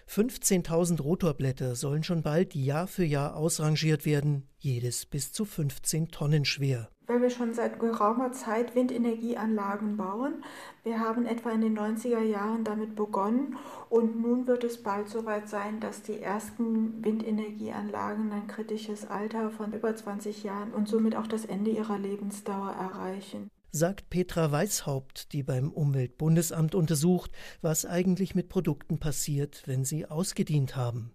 15.000 0.09 1.01
Rotorblätter 1.01 1.75
sollen 1.75 2.03
schon 2.03 2.21
bald 2.21 2.55
Jahr 2.55 2.87
für 2.87 3.03
Jahr 3.03 3.35
ausrangiert 3.35 4.05
werden, 4.05 4.47
jedes 4.57 5.05
bis 5.05 5.31
zu 5.31 5.45
15 5.45 6.09
Tonnen 6.09 6.45
schwer. 6.45 6.89
Weil 7.07 7.21
wir 7.21 7.29
schon 7.29 7.53
seit 7.53 7.79
geraumer 7.79 8.31
Zeit 8.31 8.75
Windenergieanlagen 8.75 9.97
bauen. 9.97 10.43
Wir 10.83 10.99
haben 10.99 11.25
etwa 11.25 11.51
in 11.51 11.61
den 11.61 11.77
90er 11.77 12.21
Jahren 12.21 12.63
damit 12.63 12.95
begonnen 12.95 13.57
und 13.89 14.21
nun 14.21 14.47
wird 14.47 14.63
es 14.63 14.81
bald 14.81 15.09
soweit 15.09 15.49
sein, 15.49 15.79
dass 15.79 16.01
die 16.01 16.19
ersten 16.19 17.03
Windenergieanlagen 17.03 18.31
ein 18.31 18.47
kritisches 18.47 19.05
Alter 19.05 19.51
von 19.51 19.73
über 19.73 19.95
20 19.95 20.43
Jahren 20.43 20.73
und 20.73 20.87
somit 20.87 21.15
auch 21.15 21.27
das 21.27 21.45
Ende 21.45 21.71
ihrer 21.71 21.99
Lebensdauer 21.99 22.71
erreichen 22.71 23.49
sagt 23.75 24.09
Petra 24.09 24.53
Weishaupt, 24.53 25.33
die 25.33 25.43
beim 25.43 25.69
Umweltbundesamt 25.69 26.75
untersucht, 26.75 27.31
was 27.61 27.85
eigentlich 27.85 28.33
mit 28.33 28.47
Produkten 28.47 28.99
passiert, 28.99 29.63
wenn 29.65 29.83
sie 29.83 30.05
ausgedient 30.05 30.77
haben. 30.77 31.13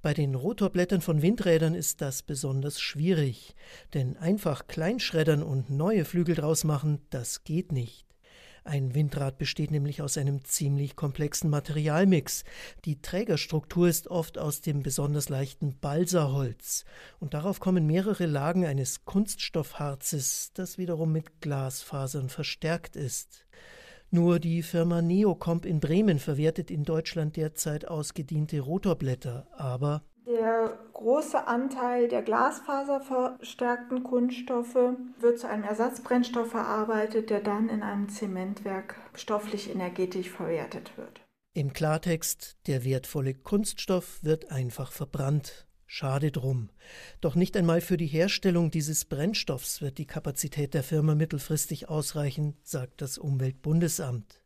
Bei 0.00 0.14
den 0.14 0.34
Rotorblättern 0.34 1.02
von 1.02 1.20
Windrädern 1.20 1.74
ist 1.74 2.00
das 2.00 2.22
besonders 2.22 2.80
schwierig, 2.80 3.54
denn 3.92 4.16
einfach 4.16 4.66
kleinschreddern 4.66 5.42
und 5.42 5.68
neue 5.68 6.06
Flügel 6.06 6.34
draus 6.34 6.64
machen, 6.64 7.00
das 7.10 7.44
geht 7.44 7.72
nicht. 7.72 8.11
Ein 8.64 8.94
Windrad 8.94 9.38
besteht 9.38 9.72
nämlich 9.72 10.02
aus 10.02 10.16
einem 10.16 10.44
ziemlich 10.44 10.94
komplexen 10.94 11.50
Materialmix. 11.50 12.44
Die 12.84 13.02
Trägerstruktur 13.02 13.88
ist 13.88 14.08
oft 14.08 14.38
aus 14.38 14.60
dem 14.60 14.82
besonders 14.82 15.28
leichten 15.28 15.78
Balsaholz 15.80 16.84
und 17.18 17.34
darauf 17.34 17.58
kommen 17.58 17.86
mehrere 17.86 18.26
Lagen 18.26 18.64
eines 18.64 19.04
Kunststoffharzes, 19.04 20.52
das 20.54 20.78
wiederum 20.78 21.10
mit 21.12 21.40
Glasfasern 21.40 22.28
verstärkt 22.28 22.94
ist. 22.94 23.46
Nur 24.10 24.38
die 24.38 24.62
Firma 24.62 25.02
Neocomp 25.02 25.64
in 25.64 25.80
Bremen 25.80 26.18
verwertet 26.18 26.70
in 26.70 26.84
Deutschland 26.84 27.36
derzeit 27.36 27.88
ausgediente 27.88 28.60
Rotorblätter, 28.60 29.48
aber 29.56 30.04
der 30.26 30.78
große 30.92 31.46
Anteil 31.46 32.08
der 32.08 32.22
glasfaserverstärkten 32.22 34.02
Kunststoffe 34.02 34.94
wird 35.20 35.38
zu 35.38 35.48
einem 35.48 35.64
Ersatzbrennstoff 35.64 36.50
verarbeitet, 36.50 37.30
der 37.30 37.40
dann 37.40 37.68
in 37.68 37.82
einem 37.82 38.08
Zementwerk 38.08 38.96
stofflich 39.14 39.70
energetisch 39.70 40.30
verwertet 40.30 40.96
wird. 40.96 41.20
Im 41.54 41.72
Klartext, 41.72 42.56
der 42.66 42.84
wertvolle 42.84 43.34
Kunststoff 43.34 44.22
wird 44.22 44.50
einfach 44.50 44.92
verbrannt. 44.92 45.66
Schade 45.86 46.30
drum. 46.30 46.70
Doch 47.20 47.34
nicht 47.34 47.54
einmal 47.54 47.82
für 47.82 47.98
die 47.98 48.06
Herstellung 48.06 48.70
dieses 48.70 49.04
Brennstoffs 49.04 49.82
wird 49.82 49.98
die 49.98 50.06
Kapazität 50.06 50.72
der 50.72 50.82
Firma 50.82 51.14
mittelfristig 51.14 51.90
ausreichen, 51.90 52.56
sagt 52.62 53.02
das 53.02 53.18
Umweltbundesamt. 53.18 54.41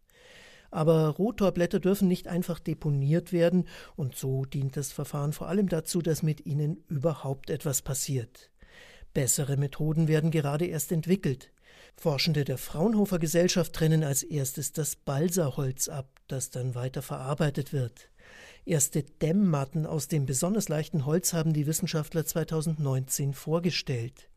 Aber 0.70 1.08
Rotorblätter 1.08 1.80
dürfen 1.80 2.08
nicht 2.08 2.28
einfach 2.28 2.58
deponiert 2.58 3.32
werden, 3.32 3.66
und 3.96 4.16
so 4.16 4.44
dient 4.44 4.76
das 4.76 4.92
Verfahren 4.92 5.32
vor 5.32 5.48
allem 5.48 5.68
dazu, 5.68 6.02
dass 6.02 6.22
mit 6.22 6.46
ihnen 6.46 6.84
überhaupt 6.88 7.50
etwas 7.50 7.82
passiert. 7.82 8.50
Bessere 9.14 9.56
Methoden 9.56 10.08
werden 10.08 10.30
gerade 10.30 10.66
erst 10.66 10.92
entwickelt. 10.92 11.50
Forschende 11.96 12.44
der 12.44 12.58
Fraunhofer 12.58 13.18
Gesellschaft 13.18 13.72
trennen 13.72 14.04
als 14.04 14.22
erstes 14.22 14.72
das 14.72 14.96
Balsaholz 14.96 15.88
ab, 15.88 16.08
das 16.28 16.50
dann 16.50 16.74
weiter 16.74 17.00
verarbeitet 17.00 17.72
wird. 17.72 18.10
Erste 18.66 19.02
Dämmmatten 19.02 19.86
aus 19.86 20.08
dem 20.08 20.26
besonders 20.26 20.68
leichten 20.68 21.06
Holz 21.06 21.32
haben 21.32 21.52
die 21.52 21.66
Wissenschaftler 21.66 22.26
2019 22.26 23.32
vorgestellt. 23.32 24.28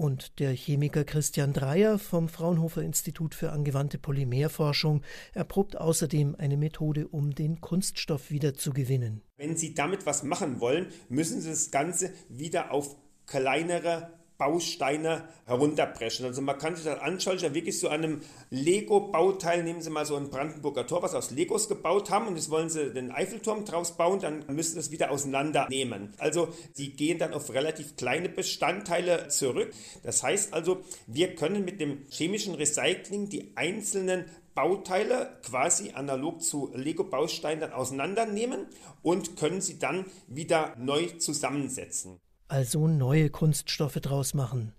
Und 0.00 0.38
der 0.38 0.52
Chemiker 0.52 1.02
Christian 1.02 1.52
Dreyer 1.52 1.98
vom 1.98 2.28
Fraunhofer 2.28 2.82
Institut 2.82 3.34
für 3.34 3.50
angewandte 3.50 3.98
Polymerforschung 3.98 5.02
erprobt 5.34 5.76
außerdem 5.76 6.36
eine 6.38 6.56
Methode, 6.56 7.08
um 7.08 7.34
den 7.34 7.60
Kunststoff 7.60 8.30
wiederzugewinnen. 8.30 9.22
Wenn 9.38 9.56
Sie 9.56 9.74
damit 9.74 10.06
was 10.06 10.22
machen 10.22 10.60
wollen, 10.60 10.86
müssen 11.08 11.40
Sie 11.40 11.50
das 11.50 11.72
Ganze 11.72 12.12
wieder 12.28 12.70
auf 12.70 12.94
kleinere 13.26 14.17
Bausteine 14.38 15.24
herunterbrechen. 15.46 16.24
Also 16.24 16.40
man 16.42 16.56
kann 16.58 16.76
sich 16.76 16.84
das 16.84 17.00
anschauen, 17.00 17.38
ja 17.38 17.52
wirklich 17.54 17.78
so 17.80 17.88
einem 17.88 18.20
Lego-Bauteil, 18.50 19.64
nehmen 19.64 19.82
Sie 19.82 19.90
mal 19.90 20.06
so 20.06 20.14
ein 20.14 20.30
Brandenburger 20.30 20.86
Tor, 20.86 21.02
was 21.02 21.14
aus 21.14 21.32
Legos 21.32 21.68
gebaut 21.68 22.10
haben 22.10 22.28
und 22.28 22.36
jetzt 22.36 22.48
wollen 22.48 22.70
Sie 22.70 22.92
den 22.92 23.10
Eiffelturm 23.10 23.64
draus 23.64 23.96
bauen, 23.96 24.20
dann 24.20 24.44
müssen 24.46 24.74
Sie 24.74 24.78
es 24.78 24.90
wieder 24.92 25.10
auseinandernehmen. 25.10 26.14
Also 26.18 26.48
Sie 26.72 26.90
gehen 26.90 27.18
dann 27.18 27.34
auf 27.34 27.52
relativ 27.52 27.96
kleine 27.96 28.28
Bestandteile 28.28 29.26
zurück. 29.26 29.72
Das 30.04 30.22
heißt 30.22 30.54
also, 30.54 30.82
wir 31.08 31.34
können 31.34 31.64
mit 31.64 31.80
dem 31.80 32.06
chemischen 32.08 32.54
Recycling 32.54 33.28
die 33.28 33.52
einzelnen 33.56 34.26
Bauteile 34.54 35.38
quasi 35.44 35.90
analog 35.94 36.42
zu 36.42 36.70
Lego-Bausteinen 36.74 37.72
auseinandernehmen 37.72 38.66
und 39.02 39.36
können 39.36 39.60
sie 39.60 39.80
dann 39.80 40.04
wieder 40.28 40.76
neu 40.78 41.06
zusammensetzen 41.18 42.20
also 42.48 42.88
neue 42.88 43.30
Kunststoffe 43.30 44.00
draus 44.00 44.34
machen. 44.34 44.72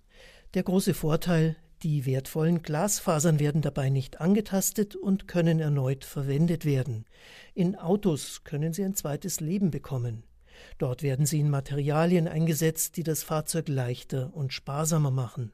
Der 0.53 0.63
große 0.63 0.93
Vorteil, 0.93 1.55
die 1.83 2.05
wertvollen 2.05 2.61
Glasfasern 2.61 3.39
werden 3.39 3.61
dabei 3.61 3.89
nicht 3.89 4.19
angetastet 4.19 4.95
und 4.95 5.27
können 5.27 5.59
erneut 5.59 6.03
verwendet 6.03 6.65
werden. 6.65 7.05
In 7.53 7.75
Autos 7.75 8.43
können 8.43 8.73
sie 8.73 8.83
ein 8.83 8.95
zweites 8.95 9.39
Leben 9.39 9.71
bekommen. 9.71 10.23
Dort 10.77 11.03
werden 11.03 11.25
sie 11.25 11.39
in 11.39 11.49
Materialien 11.49 12.27
eingesetzt, 12.27 12.97
die 12.97 13.03
das 13.03 13.23
Fahrzeug 13.23 13.69
leichter 13.69 14.33
und 14.33 14.51
sparsamer 14.51 15.11
machen. 15.11 15.53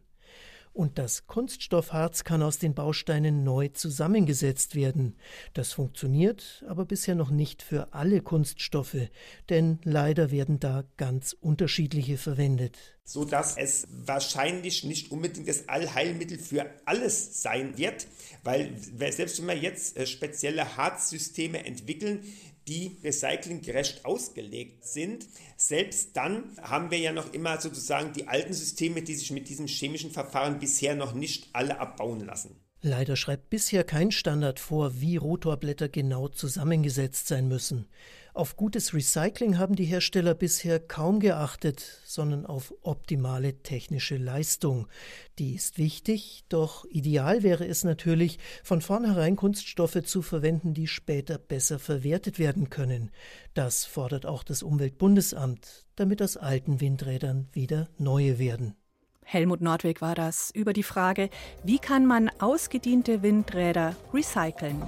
Und 0.76 0.98
das 0.98 1.26
Kunststoffharz 1.26 2.26
kann 2.26 2.44
aus 2.44 2.60
den 2.60 2.74
Bausteinen 2.74 3.46
neu 3.46 3.70
zusammengesetzt 3.70 4.76
werden. 4.76 5.16
Das 5.54 5.72
funktioniert 5.72 6.66
aber 6.68 6.84
bisher 6.84 7.16
noch 7.16 7.30
nicht 7.30 7.64
für 7.64 7.94
alle 7.94 8.20
Kunststoffe, 8.20 9.08
denn 9.48 9.80
leider 9.86 10.32
werden 10.32 10.60
da 10.60 10.84
ganz 10.98 11.32
unterschiedliche 11.32 12.18
verwendet. 12.18 12.78
So 13.06 13.24
dass 13.24 13.56
es 13.56 13.88
wahrscheinlich 13.90 14.84
nicht 14.84 15.12
unbedingt 15.12 15.48
das 15.48 15.70
Allheilmittel 15.70 16.40
für 16.40 16.70
alles 16.84 17.42
sein 17.42 17.78
wird, 17.78 18.08
weil 18.44 18.76
selbst 19.12 19.40
wenn 19.40 19.48
wir 19.48 19.58
jetzt 19.58 19.96
äh, 19.96 20.06
spezielle 20.06 20.76
Harzsysteme 20.76 21.66
entwickeln, 21.66 22.26
die 22.68 22.98
recyclinggerecht 23.04 24.06
ausgelegt 24.06 24.86
sind. 24.86 25.28
Selbst 25.58 26.16
dann 26.18 26.58
haben 26.62 26.92
wir 26.92 26.98
ja 26.98 27.12
noch 27.12 27.34
immer 27.34 27.60
sozusagen 27.62 28.14
die 28.14 28.28
alten 28.28 28.54
Systeme, 28.54 29.02
die 29.02 29.16
sich 29.16 29.32
mit 29.32 29.50
diesem 29.50 29.68
chemischen 29.68 30.12
Verfahren 30.12 30.60
bisher 30.60 30.96
noch 30.96 31.14
nicht 31.14 31.50
alle 31.54 31.80
abbauen 31.80 32.22
lassen. 32.22 32.56
Leider 32.82 33.16
schreibt 33.16 33.50
bisher 33.50 33.84
kein 33.84 34.12
Standard 34.12 34.60
vor, 34.60 35.02
wie 35.02 35.18
Rotorblätter 35.18 35.90
genau 35.90 36.28
zusammengesetzt 36.28 37.28
sein 37.28 37.48
müssen. 37.48 37.88
Auf 38.36 38.58
gutes 38.58 38.94
Recycling 38.94 39.58
haben 39.58 39.78
die 39.78 39.86
Hersteller 39.86 40.34
bisher 40.34 40.78
kaum 40.78 41.22
geachtet, 41.22 42.02
sondern 42.04 42.46
auf 42.46 42.74
optimale 42.82 43.62
technische 43.64 44.18
Leistung. 44.18 44.88
Die 45.40 45.56
ist 45.56 45.78
wichtig, 45.78 46.44
doch 46.50 46.84
ideal 46.90 47.44
wäre 47.44 47.66
es 47.66 47.86
natürlich, 47.86 48.38
von 48.62 48.82
vornherein 48.82 49.38
Kunststoffe 49.38 50.04
zu 50.04 50.22
verwenden, 50.22 50.74
die 50.74 50.88
später 50.88 51.38
besser 51.38 51.80
verwertet 51.80 52.38
werden 52.38 52.70
können. 52.70 53.10
Das 53.54 53.86
fordert 53.86 54.26
auch 54.26 54.44
das 54.44 54.64
Umweltbundesamt, 54.64 55.86
damit 55.96 56.22
aus 56.22 56.36
alten 56.36 56.82
Windrädern 56.82 57.48
wieder 57.54 57.88
neue 57.98 58.38
werden. 58.38 58.76
Helmut 59.24 59.62
Nordweg 59.62 60.02
war 60.02 60.14
das 60.14 60.52
über 60.54 60.74
die 60.74 60.84
Frage, 60.84 61.30
wie 61.64 61.80
kann 61.80 62.06
man 62.06 62.30
ausgediente 62.40 63.24
Windräder 63.24 63.96
recyceln? 64.14 64.84